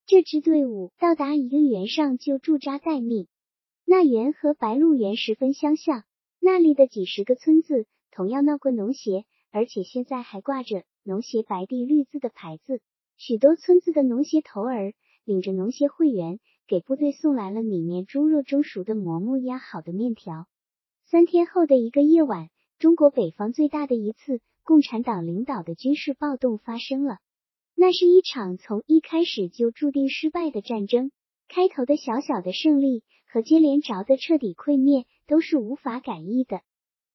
[0.06, 3.28] 这支队伍到达一个原上就驻扎待命。
[3.86, 6.04] 那原和白鹿原十分相像，
[6.40, 12.82] 那里的几十个村子同样闹过农协，而且现在还挂着农协白地绿字的牌子。
[13.16, 14.94] 许多村子的农协头儿。
[15.26, 20.48] 领着农协会员给部队送来了米面猪肉蒸熟的馍馍压好的面条。
[21.06, 27.20] 三天后的一个夜晚，中国北方最大的一次共产党领导的军事暴动发生了。
[27.74, 31.12] 那是一场从一开始就注定失败的战争。
[31.48, 36.60] 开头的小小的胜利和接连着的彻底溃灭都是无法改易的。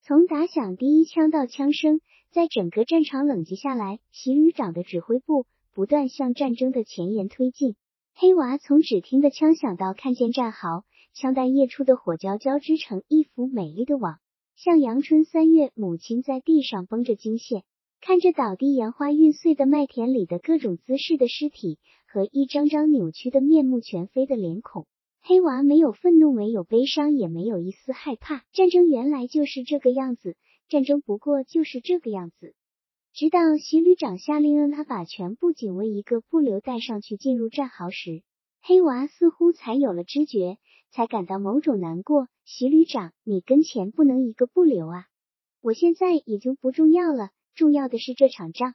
[0.01, 7.75] 从打响第一枪到枪声，在整个战场冷静下来，习旅长的指挥部不断向战争的前沿推进。
[8.15, 14.19] 黑娃从只听的枪响到看见战壕，枪弹夜出的火交交织成一幅美丽的网，
[14.57, 17.63] 像阳春三月母亲在地上绷着金线，
[18.03, 24.87] 看着倒地杨花运碎的麦田里的各种姿势的尸体和一张张扭曲的面目全非的脸孔，
[25.23, 28.45] 黑娃没有愤怒，没有悲伤，也没有一丝害怕。
[28.53, 30.37] 战争原来就是这个样子，
[30.69, 32.55] 战争不过就是这个样子。
[33.13, 38.23] 直到习旅长下令让他把全部警卫一个不留带上去进入战壕时，
[38.61, 40.59] 黑娃似乎才有了知觉，
[40.91, 42.29] 才感到某种难过。
[42.45, 45.07] 习旅长，你跟前不能一个不留啊！
[45.61, 48.75] 我现在已经不重要了，重要的是这场仗。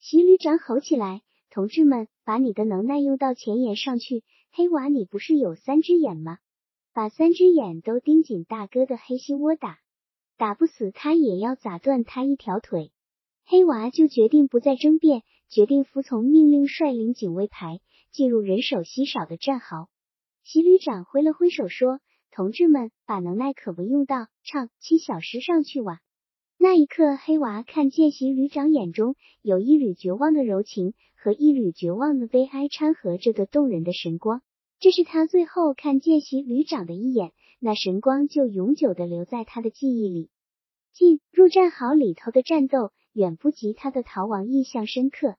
[0.00, 4.22] 习旅长吼起来：“同志们，把你的能耐用到前沿上去！
[4.52, 6.38] 黑娃，你不是有三只眼吗？
[6.92, 9.78] 把三只眼都盯紧大哥的黑心窝打，
[10.38, 12.92] 打不死他也要砸断他一条腿。”
[13.44, 17.80] 黑娃就决定不再争辩，决定服从命令，率领警卫排
[18.12, 19.88] 进入人手稀少的战壕。
[20.44, 26.00] 骑旅长挥了挥手说：“同志们，把能耐可不用到，唱七小时上去哇！”
[26.60, 34.42] 那一刻，黑娃看见习旅长眼中有一缕绝望的柔情和一缕绝望的悲哀掺和着的动人的神光。
[34.80, 40.30] 这是他最后看见习旅长的一眼，那神光就永久的留在他的记忆里。
[40.92, 42.92] 进入战壕里头的战斗。
[43.14, 45.34] 远不及他的逃亡印象深刻。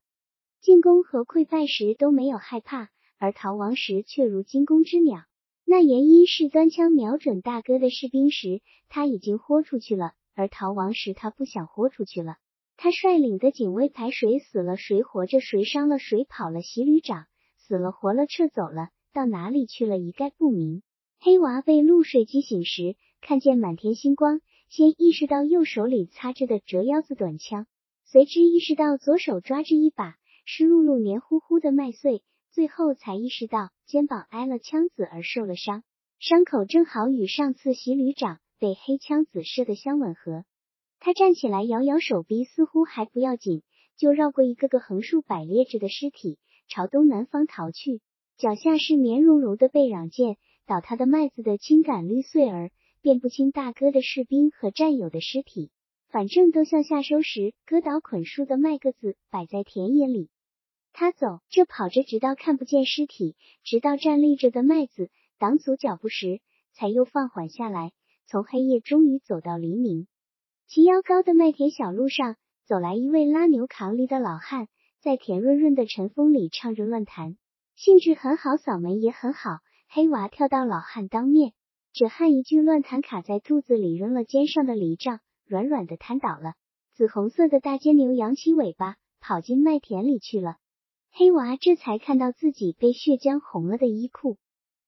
[0.60, 5.22] 进攻和溃败时都没有害怕，而逃亡时却如惊弓之鸟。
[5.64, 12.36] 那原因是端枪瞄准大哥的士兵时，他已经豁出去了；而逃亡时，他不想豁出去了。
[12.76, 20.82] 他率领的警卫排谁死了谁活着，谁伤了谁跑了，习旅长死了活了撤走了，到哪里去了，一概不明。
[21.22, 27.68] 黑娃被露水激醒时，看见满天星光，先意识到右手里擦着的折腰子短枪，
[28.06, 35.84] 随之意识到左手抓着一把湿漉漉、黏糊糊的麦穗，最后才意识到肩膀挨了枪子而受了伤，
[36.20, 40.46] 伤口正好与上次袭旅长被黑枪子射的相吻合。
[41.02, 43.64] 他站起来，摇摇手臂，似乎还不要紧，
[43.98, 46.38] 就绕过一个个横竖摆列着的尸体，
[46.70, 48.00] 朝东南方逃去。
[48.38, 50.38] 脚下是绵茸茸的被壤箭，
[50.70, 52.70] 倒塌的麦子的青杆绿穗儿，
[53.02, 55.72] 辨不清大哥的士兵和战友的尸体，
[56.10, 60.30] 反正都像下收时割倒捆树的麦个子摆在田野里。
[60.94, 66.40] 他走着跑着，直到看不见尸体，直到站立着的麦子挡阻脚步时，
[66.74, 67.92] 才又放缓下来，
[68.28, 70.06] 从黑夜终于走到黎明。
[70.68, 72.36] 齐腰高的麦田小路上，
[72.68, 74.68] 走来一位拉牛扛犁的老汉，
[75.02, 77.38] 在甜润润的晨风里唱着乱弹，
[77.76, 79.50] 兴致很好，嗓门也很好。
[79.92, 81.54] 黑娃跳到老汉当面，
[81.94, 86.54] 这汉一句乱弹卡在肚子里，扔了肩上的犁杖，软软的瘫倒了。
[86.94, 90.58] 紫红色的大尖牛扬起尾巴，跑进麦田里去了。
[91.10, 94.38] 黑娃这才看到自己被血浆红了的衣裤，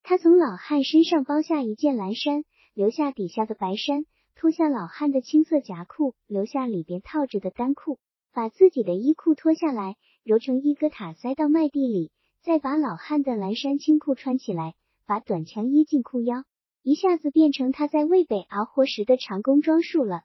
[0.03, 2.43] 他从老汉身上剥下一件蓝衫，
[2.75, 4.05] 留下底下的白衫。
[4.35, 7.97] 脱下老汉的青色夹裤，留下里边套着的单裤，
[8.33, 12.11] 把自己的衣裤脱下来，揉成一个塔塞到麦地里，
[12.43, 14.75] 再把老汉的蓝衫青裤穿起来，
[15.11, 16.45] 把短枪掖进裤腰，
[16.83, 20.21] 一下子变成他在渭北熬活时的长工装束了。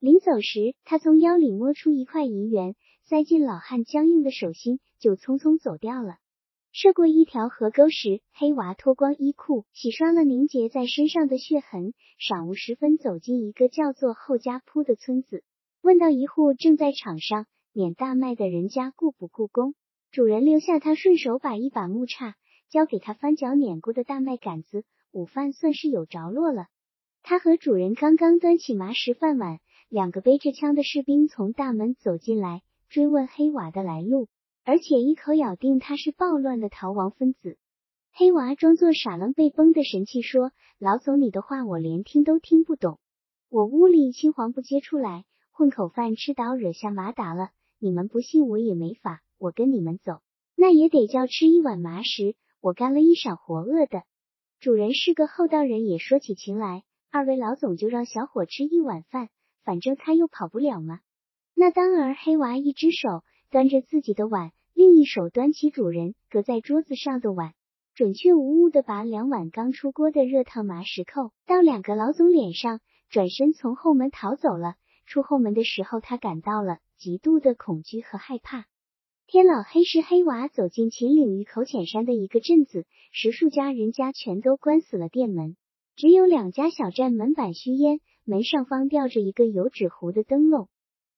[0.00, 6.16] 临走时，他从腰里摸出一块银元，塞进老汉僵硬的手心，就匆匆走掉了。
[6.72, 11.92] 涉过一条河沟时，黑娃脱光衣裤，洗刷了凝结在身上的血痕。
[12.18, 15.44] 晌午时分，走进一个叫做后家铺的村子，
[15.82, 19.74] 问到一户正在场上碾大麦的人家雇不雇工。
[20.10, 22.34] 主人留下他，顺手把一把木叉
[22.72, 26.68] 交给他翻脚碾过的大麦杆子，午饭算是有着落了。
[27.22, 34.28] 他和主人刚刚端起麻食饭碗，两个背着枪的士兵从大门走进来，追问黑娃的来路。
[34.64, 37.58] 而且一口咬定他是暴乱的逃亡分子。
[38.10, 42.98] 黑娃装作傻愣被崩的神气说：“老总，你的话我连听都听不懂。
[43.50, 47.50] 我屋里青黄不接出来，混口饭吃倒惹下麻达了。
[47.78, 49.20] 你们不信我也没法。
[49.36, 50.22] 我跟你们走，
[50.56, 52.34] 那也得叫吃一碗麻食。
[52.62, 54.04] 我干了一晌活饿的。
[54.60, 56.84] 主人是个厚道人，也说起情来。
[57.10, 59.28] 二位老总就让小伙吃一碗饭，
[59.64, 61.00] 反正他又跑不了嘛。
[61.54, 67.52] 那当儿，黑娃一只手。”端着自己的碗，另一手端起主人搁在桌子上的碗，
[67.94, 74.76] 准确无误的把两碗刚出锅的热烫麻食扣到两个老总脸上，转身从后门逃走了。
[75.04, 78.64] 出后门的时候，他感到了极度的恐惧和害怕。
[79.32, 85.56] 天老黑时，黑娃走进秦岭峪口浅山的一个镇子，十数家人家全都关死了店门，
[85.96, 90.68] 只有两家小站门板虚烟，门上方吊着一个油纸糊的灯笼。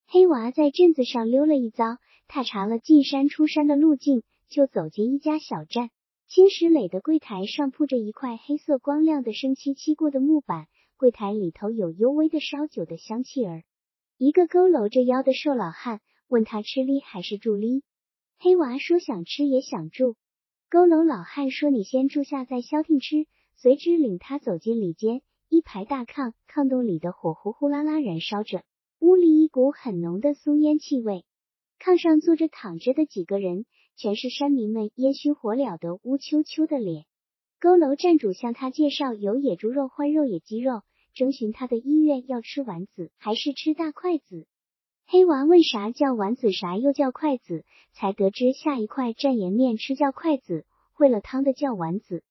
[0.06, 1.98] 黑娃在镇子上溜了一遭。
[2.28, 5.90] 踏查了进山出山的路径，就走进一家小站。
[6.28, 13.64] 青石垒的柜台上铺着一块黑色光亮的生漆漆过的木板，柜台里头有幽微的烧酒的香气儿。
[14.18, 17.82] 一个佝偻着腰的瘦老汉问他吃梨还是住梨。
[18.44, 20.16] 黑娃说想吃也想住。
[20.70, 23.26] 佝偻老汉说你先住下再消停吃。
[23.56, 28.62] 随之领他走进里间，一排大炕，炕洞里的火呼呼啦啦燃烧着，
[28.98, 31.24] 屋里一股很浓的松烟气味。
[31.80, 33.64] 炕上坐着躺着的几个人，
[33.96, 37.06] 全是山民们烟熏火燎的乌秋秋的脸。
[37.58, 40.82] 佝偻站主向他介绍有野猪肉换肉野鸡肉，
[41.14, 44.46] 征询他的意愿，要吃丸子还是吃大筷子。
[45.06, 50.64] 黑娃问啥叫丸子，啥又叫筷子，才得知下一块蘸盐面吃叫筷子，
[50.96, 52.24] 烩了汤的叫丸子。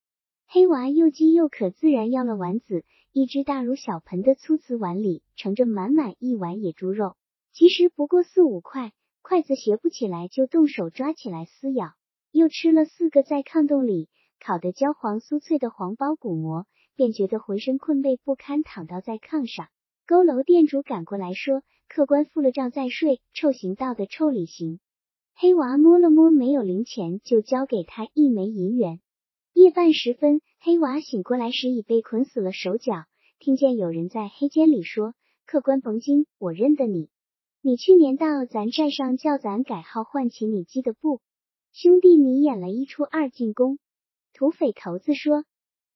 [0.48, 2.84] 黑娃又饥又渴，自然要了丸子。
[3.12, 7.16] 一只大如小盆的粗瓷碗里盛着满满一碗野猪肉，
[7.52, 8.92] 其实不过四五块。
[9.22, 11.94] 筷子斜不起来，就动手抓起来撕咬。
[12.32, 14.10] 又吃了四个在炕洞里
[14.44, 19.68] 烤得焦黄酥脆的黄包骨馍，便觉得浑身困惫不堪，躺倒在炕上。
[20.06, 24.82] 佝偻店主赶过来说：“客官付了账再睡，臭行道的臭礼行。”
[25.34, 29.00] 黑娃摸了摸没有零钱，就交给他一枚银元。
[29.54, 33.06] 夜半时分，黑娃醒过来时已被捆死了手脚，
[33.40, 35.14] 听见有人在黑间里说
[35.48, 37.10] ：“客官甭惊，我认得你。”
[37.64, 41.22] 你去年到咱寨上叫咱改号换起，你记得不？
[41.72, 43.80] 兄弟，你演了一出二进宫。
[44.34, 45.46] 土匪头子说。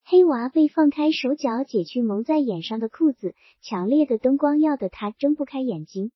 [0.10, 6.14] 黑娃被放开手脚，解去蒙在眼上的裤子，强烈的灯光耀得他睁不开眼睛。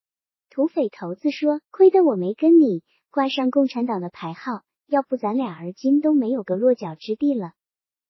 [0.50, 7.52] 土匪头子说：“亏得我没跟你挂上共产党的牌号，要不咱俩而今都没有个落脚之地了。”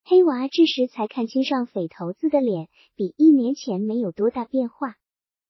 [0.06, 4.98] 黑娃这时才看清上匪头子的脸，比一年前没有多大变化。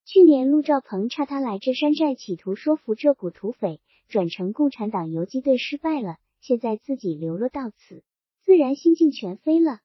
[0.05, 6.15] 去年陆兆鹏差他来这山寨，企图说服这股土匪转成共产党游击队，失败了。
[6.39, 8.01] 现在自己流落到此，
[8.39, 9.79] 自然心境全非了。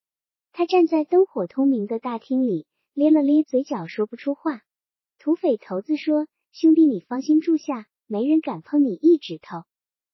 [0.58, 4.62] 他站在灯火通明的大厅里，咧了咧嘴角，说不出话。
[5.18, 6.26] 土匪头子说。
[6.50, 9.64] 兄弟，你放心住下，没人敢碰你一指头。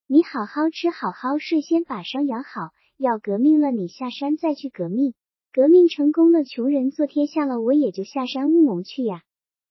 [0.08, 2.70] 你好好吃，好好睡，先把伤养好。
[2.96, 5.14] 要革命了，你下山再去革命。
[5.52, 9.22] 革命成功了，穷人做天下了，我也就下山务农去呀。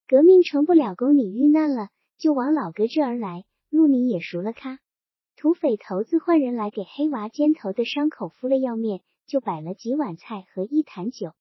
[0.08, 4.54] 革命成不了功，你遇难了，就往老哥这儿来，路你也熟了。
[4.54, 4.80] 咔，
[5.36, 9.02] 土匪头子换人来给黑娃肩头的伤口敷了药面，
[9.32, 11.32] 就摆了几碗菜和一坛酒。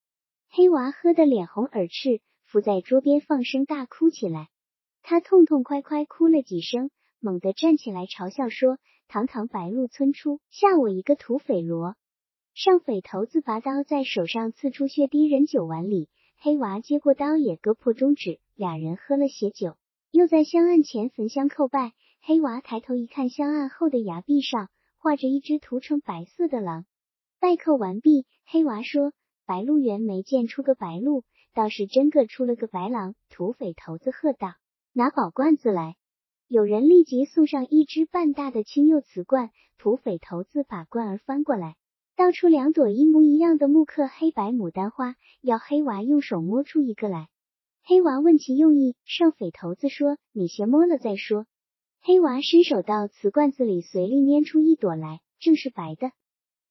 [0.48, 4.48] 黑娃喝得脸红耳赤，伏在桌边放声大哭起来。
[5.02, 8.78] 他痛痛快快哭了几声，猛地站起来嘲笑说
[9.08, 11.96] ：“堂堂白鹿村出，吓我一个土匪罗！”
[12.54, 19.76] 上匪头子拔刀在手上刺出血滴人酒碗里，黑娃接过刀也割破中指，俩人喝了些酒，
[20.12, 21.92] 又在香案前焚香叩拜。
[22.20, 26.84] 黑娃抬头一看，香案后的崖壁上画着一只涂成白色的狼。
[27.40, 29.14] 拜叩完毕，黑娃说
[29.46, 31.24] ：“白鹿原没见出个白鹿，
[31.54, 34.52] 倒是真个出了个白狼。”土匪头子喝道。
[34.92, 35.96] 拿宝罐子来！
[36.48, 39.50] 有人立即送上一只半大的青釉瓷罐。
[39.78, 41.76] 土匪头子把罐儿翻过来，
[42.14, 47.28] 倒出两朵一模一样的木刻黑白牡丹花，要黑娃用手摸出一个来。
[47.82, 51.46] 黑娃问其用意，上匪头子说：“你先摸了再说。”
[52.02, 56.12] 黑娃伸手到瓷罐子里，随力拈出一朵来，正是白的。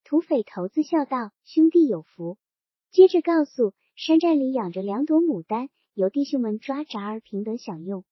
[0.10, 2.40] 土匪头子笑道：“兄弟有福。”
[2.90, 8.04] 接着告诉：“山寨里养着两朵牡丹，由弟兄们抓杂儿平等享用。”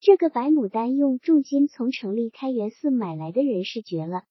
[0.00, 4.22] 这个白牡丹用重金从城里开元寺买来的人是绝了。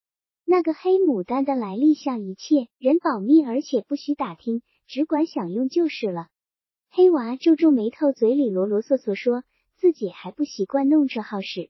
[0.45, 6.29] 那个黑牡丹的来历像一切人保密，而且不许打听，只管享用就是了。
[6.89, 9.43] 黑娃皱皱眉头，嘴里啰啰嗦嗦说
[9.75, 11.69] 自己还不习惯弄这号事。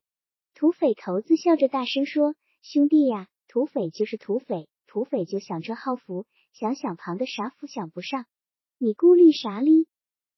[0.56, 8.26] 土匪头子笑着大声说：“兄弟呀，土匪就是土匪，土匪就享这号福，想想旁的啥福享不上，
[8.78, 9.88] 你顾虑啥哩？”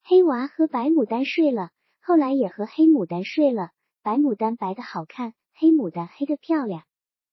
[0.06, 1.72] 黑娃和白牡丹睡了。
[2.00, 3.72] 后来也和黑牡丹睡了，
[4.04, 6.84] 白牡丹白的好看，黑牡丹黑的漂亮。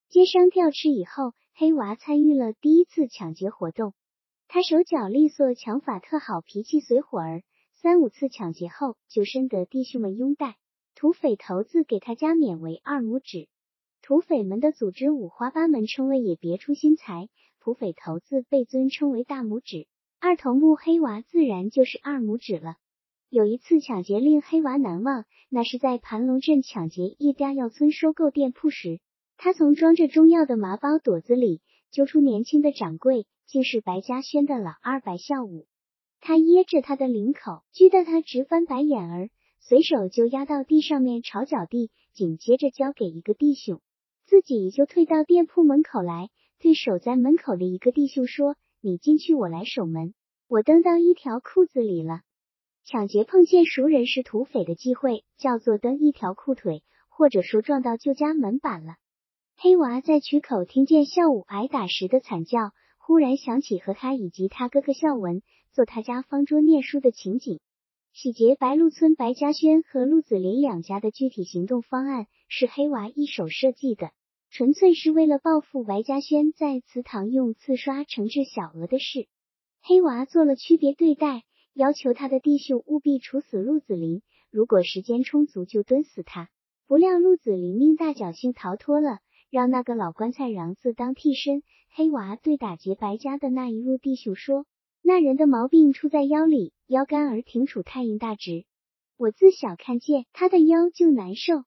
[0.08, 3.92] 接商吊吃以后，黑娃参与了第一次抢劫活动，
[4.48, 7.42] 他手脚利索，抢法特好，脾气随火儿。
[7.74, 10.56] 三五次抢劫后，就深得弟兄们拥戴。
[10.94, 13.50] 土匪头子给他加冕为二拇指。
[14.10, 17.28] 土匪们的组织五花八门，称谓也别出心裁。
[17.60, 19.86] 土匪头子被尊称为大拇指，
[20.18, 22.74] 二头目黑娃自然就是二拇指了。
[23.28, 28.98] 有一次抢劫令黑娃难忘，那是在盘龙镇抢劫一家药村收购店铺时，
[29.36, 31.60] 他从装着中药的麻包垛子里
[31.92, 35.68] 揪出年轻的掌柜，竟是白嘉轩的老二白孝武。
[36.20, 39.30] 他噎着他的领口，拘得他直翻白眼儿，
[39.60, 43.80] 随手就压到地上面朝脚地，紧接着交给一个弟兄，
[44.30, 46.28] 自己就退到店铺门口来，
[46.60, 50.14] 对守在门口的一个弟兄说：“你进去，我来守门。
[50.46, 52.20] 我蹬到一条裤子里了。”
[52.86, 58.94] 抢劫碰见熟人是土匪的忌讳，叫做蹬一条裤腿，或者说撞到旧家门板了。
[59.56, 67.58] 黑娃在渠口听见孝武挨打时的惨叫，忽然想起和他以及他哥哥孝文坐他家方桌念书的情景。
[68.12, 74.12] 洗劫白鹿村白嘉轩和陆子霖两家的具体行动方案是黑娃一手设计的，
[74.50, 79.28] 纯粹是为了报复白嘉轩在祠堂用刺刷惩治小娥的事。
[79.80, 81.44] 黑娃做了区别对待。
[81.72, 86.50] 要求他的弟兄务必处死陆子霖，如果时间充足就蹲死他。
[86.88, 89.20] 不料陆子霖命大侥幸逃脱了，
[89.50, 91.62] 让那个老棺材瓤子当替身。
[91.88, 94.66] 黑娃对打劫白家的那一路弟兄说
[95.00, 98.64] ：“那人的毛病出在腰里，腰杆儿挺杵太硬大直，
[99.16, 101.62] 我自小看见他的腰就难受。”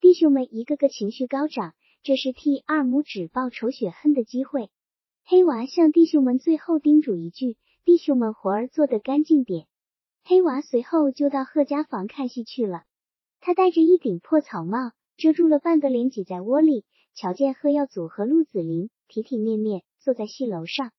[0.00, 1.74] 弟兄们一个个情绪高涨，
[2.06, 4.70] 这是替二拇指报仇雪恨的机会。
[5.24, 7.56] 黑娃向弟兄们最后叮嘱一句。
[7.84, 9.66] 弟兄们，活儿做得干净点。
[10.22, 12.84] 黑娃随后就到贺家房看戏去了。
[13.40, 16.84] 他戴着一顶破草帽，遮住了半个脸，挤在窝里。
[17.16, 20.92] 瞧见贺耀祖和陆子霖体体面面坐在戏楼上。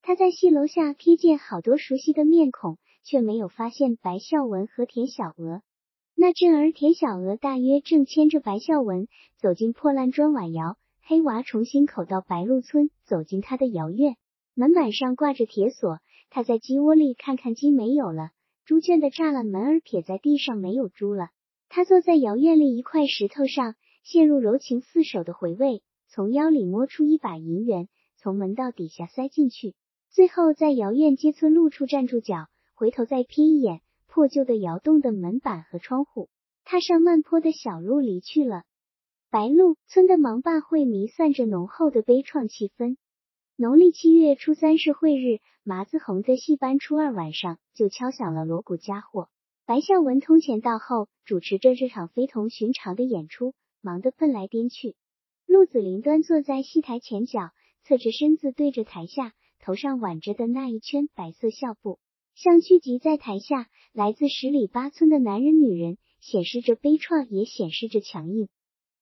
[0.00, 5.60] 他在戏楼下瞥见好多熟悉的面孔，却没有发现白孝文和田小娥。
[6.14, 9.08] 那阵儿，田小娥大约正牵着白孝文
[9.38, 10.76] 走进破烂砖瓦窑。
[11.04, 14.16] 黑娃重新口到白鹿村，走进他的窑院，
[14.54, 15.98] 门板上挂着铁锁。
[16.30, 18.30] 他在鸡窝里看看鸡没有了，
[18.64, 21.30] 猪圈的栅栏门儿撇在地上没有猪了。
[21.68, 29.74] 他坐在窑院里一块石头上，陷入柔情似手的回味，从腰里摸出一把银元，从门道底下塞进去，
[30.10, 33.80] 最后在窑院街村路处站住脚，回头再瞥一眼
[34.12, 36.28] 破旧的窑洞的门板和窗户，
[36.64, 38.64] 踏上慢坡的小路离去了。
[39.30, 42.98] 白鹿村的忙坝会弥散着浓厚的悲怆气氛。
[43.56, 49.30] 农历七月初三是会日，麻子红在戏班初二晚上就敲响了锣鼓家伙。
[49.64, 54.94] 白孝文通前到后，主持着这场非同寻常的演出，忙得奔来颠去。
[55.46, 57.48] 陆子霖端坐在戏台前角，
[57.82, 61.98] 侧着身子对着台下，头上挽着的那一圈白色孝布，
[62.34, 68.48] 向聚集在台下来自十里八村的男人女人，显示着悲怆，也显示着强硬。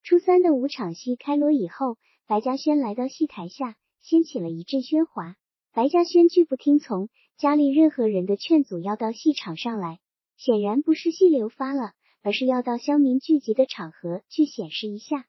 [0.03, 5.35] 初三的五场戏开锣以后，白嘉轩来到戏台下，掀起了一阵喧哗。
[5.73, 9.99] 白嘉轩拒不听从家里任何人的劝阻，要到戏场上来。
[10.37, 15.25] 显然不是戏流发了，而是要到乡民聚集的场合去显示一下。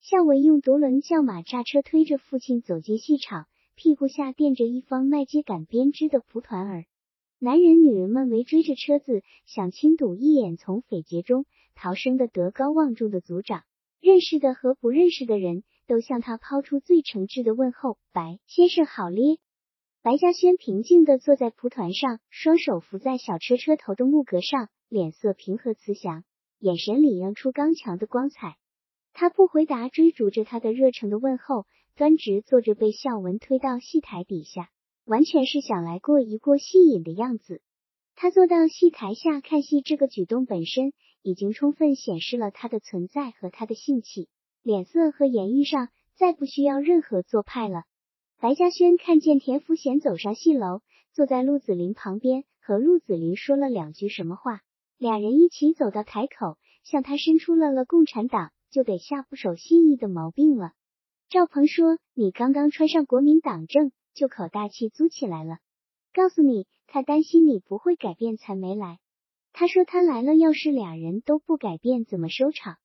[0.00, 6.84] 孝文用独轮轿马扎车推着父亲走进戏场，屁股下垫着一方麦秸秆编织的蒲团儿。
[7.42, 13.62] 男人女人们围追着车子，想亲睹一眼从匪劫中逃生的德高望重的族长。
[13.98, 19.38] 认识的和不认识的人都向他抛出最诚挚的问候：“白先生好咧。”
[20.04, 26.24] 白嘉轩平静地坐在蒲团上，双手扶在小车车头的木格上，脸色平和慈祥，
[26.58, 28.58] 眼神里映出刚强的光彩。
[29.14, 31.64] 他不回答追逐着他的热诚的问候，
[31.96, 34.68] 端直坐着，被孝文推到戏台底下，
[35.10, 37.60] 完全是想来过一过戏瘾的样子。
[38.14, 44.28] 他坐到戏台下看戏，这个举动本身已经充分显示了他的存在和他的性气，
[44.62, 47.82] 脸色和言语上再不需要任何做派了。
[48.38, 50.80] 白嘉轩看见田福贤走上戏楼，
[51.12, 54.60] 坐在陆子霖旁边，和陆子霖说了两句什么话，
[54.96, 60.70] 俩人一起走到台口，向他伸出了了共产党就得下不守信义的毛病了。
[61.28, 63.90] 赵鹏说：“你刚刚穿上国民党证，
[64.20, 65.60] 就口大气租起来了。
[66.12, 68.98] 告诉你，他担心你不会改变，才没来。
[69.54, 72.76] 他说他来了，要是俩人都不改变，怎么收场？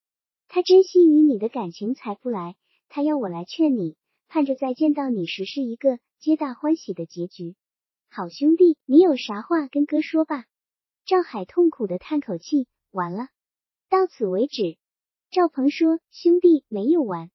[0.47, 2.55] 他珍惜与你的感情，才不来。
[2.87, 3.97] 他要我来劝你。”
[4.29, 7.57] 盼着再见到你时是一个皆大欢喜的结局。
[8.09, 10.45] 好兄弟，你有啥话跟哥说吧。
[11.05, 13.27] 赵海痛苦的叹口气，完了，
[13.89, 14.77] 到此为止。
[15.31, 17.29] 赵鹏说：“兄弟，没有完，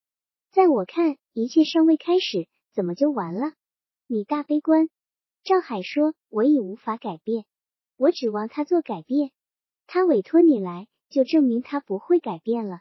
[0.53, 3.53] 在我看，一切尚未开始，怎么就完了？
[4.13, 4.89] 你大悲观。”
[5.45, 7.45] 赵海说：“我已无法改变，
[7.97, 9.31] 我指望他做改变。
[9.87, 12.81] 他委托你来，就证明他不会改变了。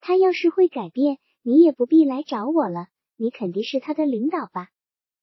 [0.00, 4.68] 他要是会改变，你也不必来找我了。”你肯定是他的领导吧？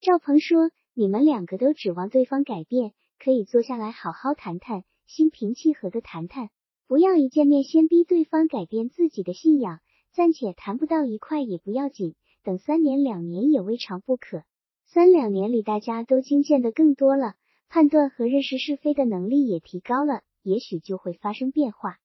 [0.01, 6.49] 赵鹏说：“你们两个都指望对方改变，可以坐下来好好谈谈，心平气和的谈谈，
[6.87, 9.79] 不要一见面先逼对方改变自己的信仰。
[10.11, 14.43] 暂且谈不到一块也不要紧，等三年两年也未尝不可。
[14.85, 17.35] 三两年里大家都经见的更多了，
[17.69, 21.97] 判断和认识是非的能力也提高了，也许就会发生变化。”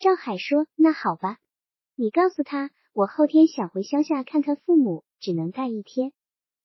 [0.00, 1.38] 赵海说：“那好吧，
[1.94, 6.12] 你告诉他。”我后天想回乡下看看父母，只能待一天。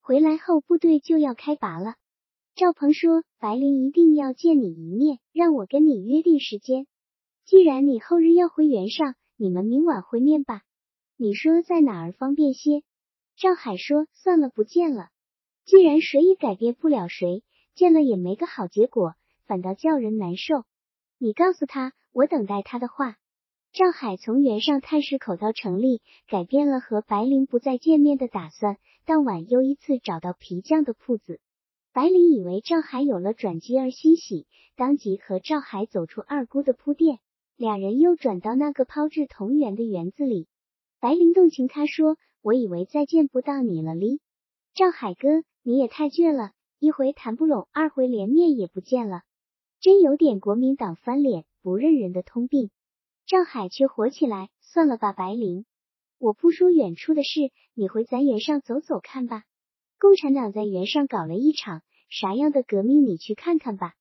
[0.02, 1.94] 回来后部队就要开拔了。
[2.56, 6.88] 赵鹏说：“白灵一定要见你一面，让我跟你约定时间。
[7.46, 10.64] 既然你后日要回原上，你们明晚会面吧？
[11.16, 12.82] 你说在哪儿方便些？”
[13.38, 15.10] 赵海说：“算了，不见了。
[15.66, 17.44] 既然谁也改变不了谁，
[17.74, 20.64] 见了也没个好结果，反倒叫人难受。
[21.18, 23.18] 你告诉他，我等待他的话。”
[23.74, 28.78] 赵海从原上探视口到城里，改变了和白灵不再见面的打算。
[29.06, 31.42] 当晚又一次找到皮匠的铺子，
[31.92, 34.48] 白灵以为赵海有了转机而欣喜，
[34.78, 37.20] 当即和赵海走出二姑的铺店，
[37.58, 40.48] 两人又转到那个抛掷铜元的园子里。
[41.02, 44.22] 白灵动情，他说：“我以为再见不到你了哩，
[44.74, 49.24] 赵海哥，你也太倔了，一回谈不拢，二回连面也不见了，
[49.82, 52.70] 真有点国民党翻脸不认人的通病。”
[53.26, 55.66] 赵海却火起来，算了吧，白灵，
[56.20, 59.42] 我不说远处的事，你回咱原上走走看吧。
[59.98, 63.94] 共产党在原上搞了一场啥样的革命，你去看看吧。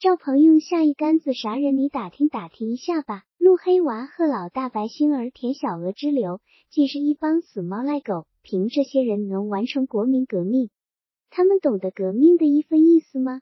[0.00, 3.22] 赵鹏用下一杆子啥人，你打听打听一下吧。
[3.38, 6.40] 陆黑娃和老大白星儿、田小娥之流，
[6.70, 10.70] 既是一帮死猫赖狗，凭这些人能完成国民革命？
[11.36, 13.40] 他们懂得革命的一分意思吗？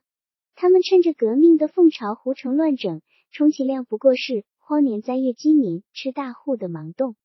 [0.55, 4.45] 他们趁着革命的风潮胡成乱整，充其量不过是。
[4.57, 7.15] 荒年灾月饥民吃大户的盲动，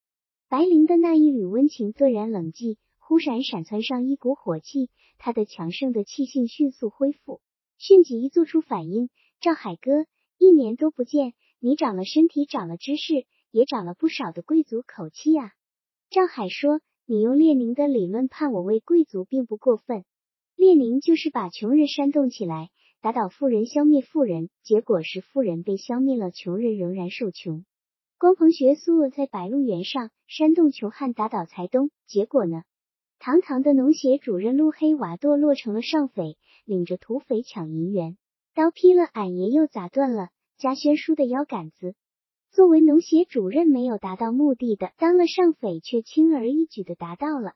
[0.46, 7.40] 白灵的那一缕温情顿然冷寂，忽闪闪窜上一股火气，他的强盛的气性迅速恢复，
[7.78, 9.08] 迅即做出反应。
[9.40, 10.04] 赵海哥，
[10.36, 15.52] 一年多不见，你长了身体，长了知识，也长了不少的贵族口气啊。
[16.10, 20.04] 赵海说：“你用列宁的理论判我为贵族，并不过分。
[20.58, 27.64] 列宁就是把穷人煽动起来，打倒富人，消灭富人，结果是富人被消灭了，穷人仍然受穷。
[28.18, 32.64] 光鹏学苏在白鹿原上煽动穷汉，打倒财东，结果呢？
[33.20, 38.18] 堂堂的农协主任陆黑娃堕落成了上匪，领着土匪抢银元，
[38.52, 41.94] 刀劈了俺爷，又砸断了家轩叔的腰杆子。”
[42.50, 47.52] 作为农协主任没有达到目的的，当了上匪却轻而易举的达到了。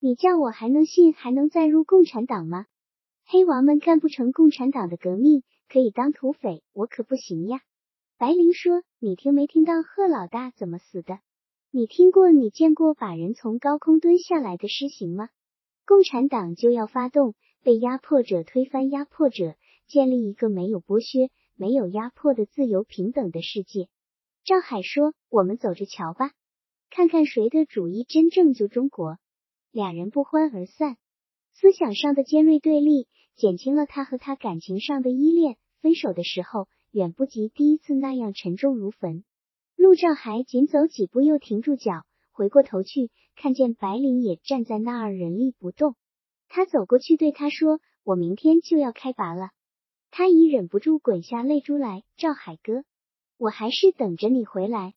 [0.00, 2.66] 你叫我还能信，还能再入共产党吗？
[3.26, 7.60] 黑娃们干不成共产党的革命，可以当土匪，我可不行呀。
[8.16, 11.18] 白灵说：“你听没听到贺老大怎么死的？
[11.72, 15.30] 你听过、你见过把人从高空蹲下来的施行吗？
[15.84, 17.34] 共产党就要发动，
[17.64, 19.56] 被压迫者推翻压迫者，
[19.88, 23.88] 建立一个没有剥削、没有压迫的自由平等的世界。”
[24.46, 26.30] 赵海说：“我们走着瞧吧，
[26.88, 29.18] 看看谁的主意真正救中国。”
[29.70, 30.96] 俩人不欢而散。
[31.52, 35.56] 思想上的尖锐对立减轻了他和他感情上的依恋。
[35.80, 39.24] 分手的时候，远不及第一次那样沉重如坟。
[39.76, 42.02] 陆兆海仅走几步又停住脚，
[42.32, 45.94] 回过头去，看见白灵也站在那儿，人力不动。
[46.48, 49.50] 他走过去对他说：“我明天就要开拔了。”
[50.10, 52.02] 他已忍不住滚下泪珠来。
[52.16, 52.82] 赵海哥。
[53.36, 54.94] 我还是等着你回来。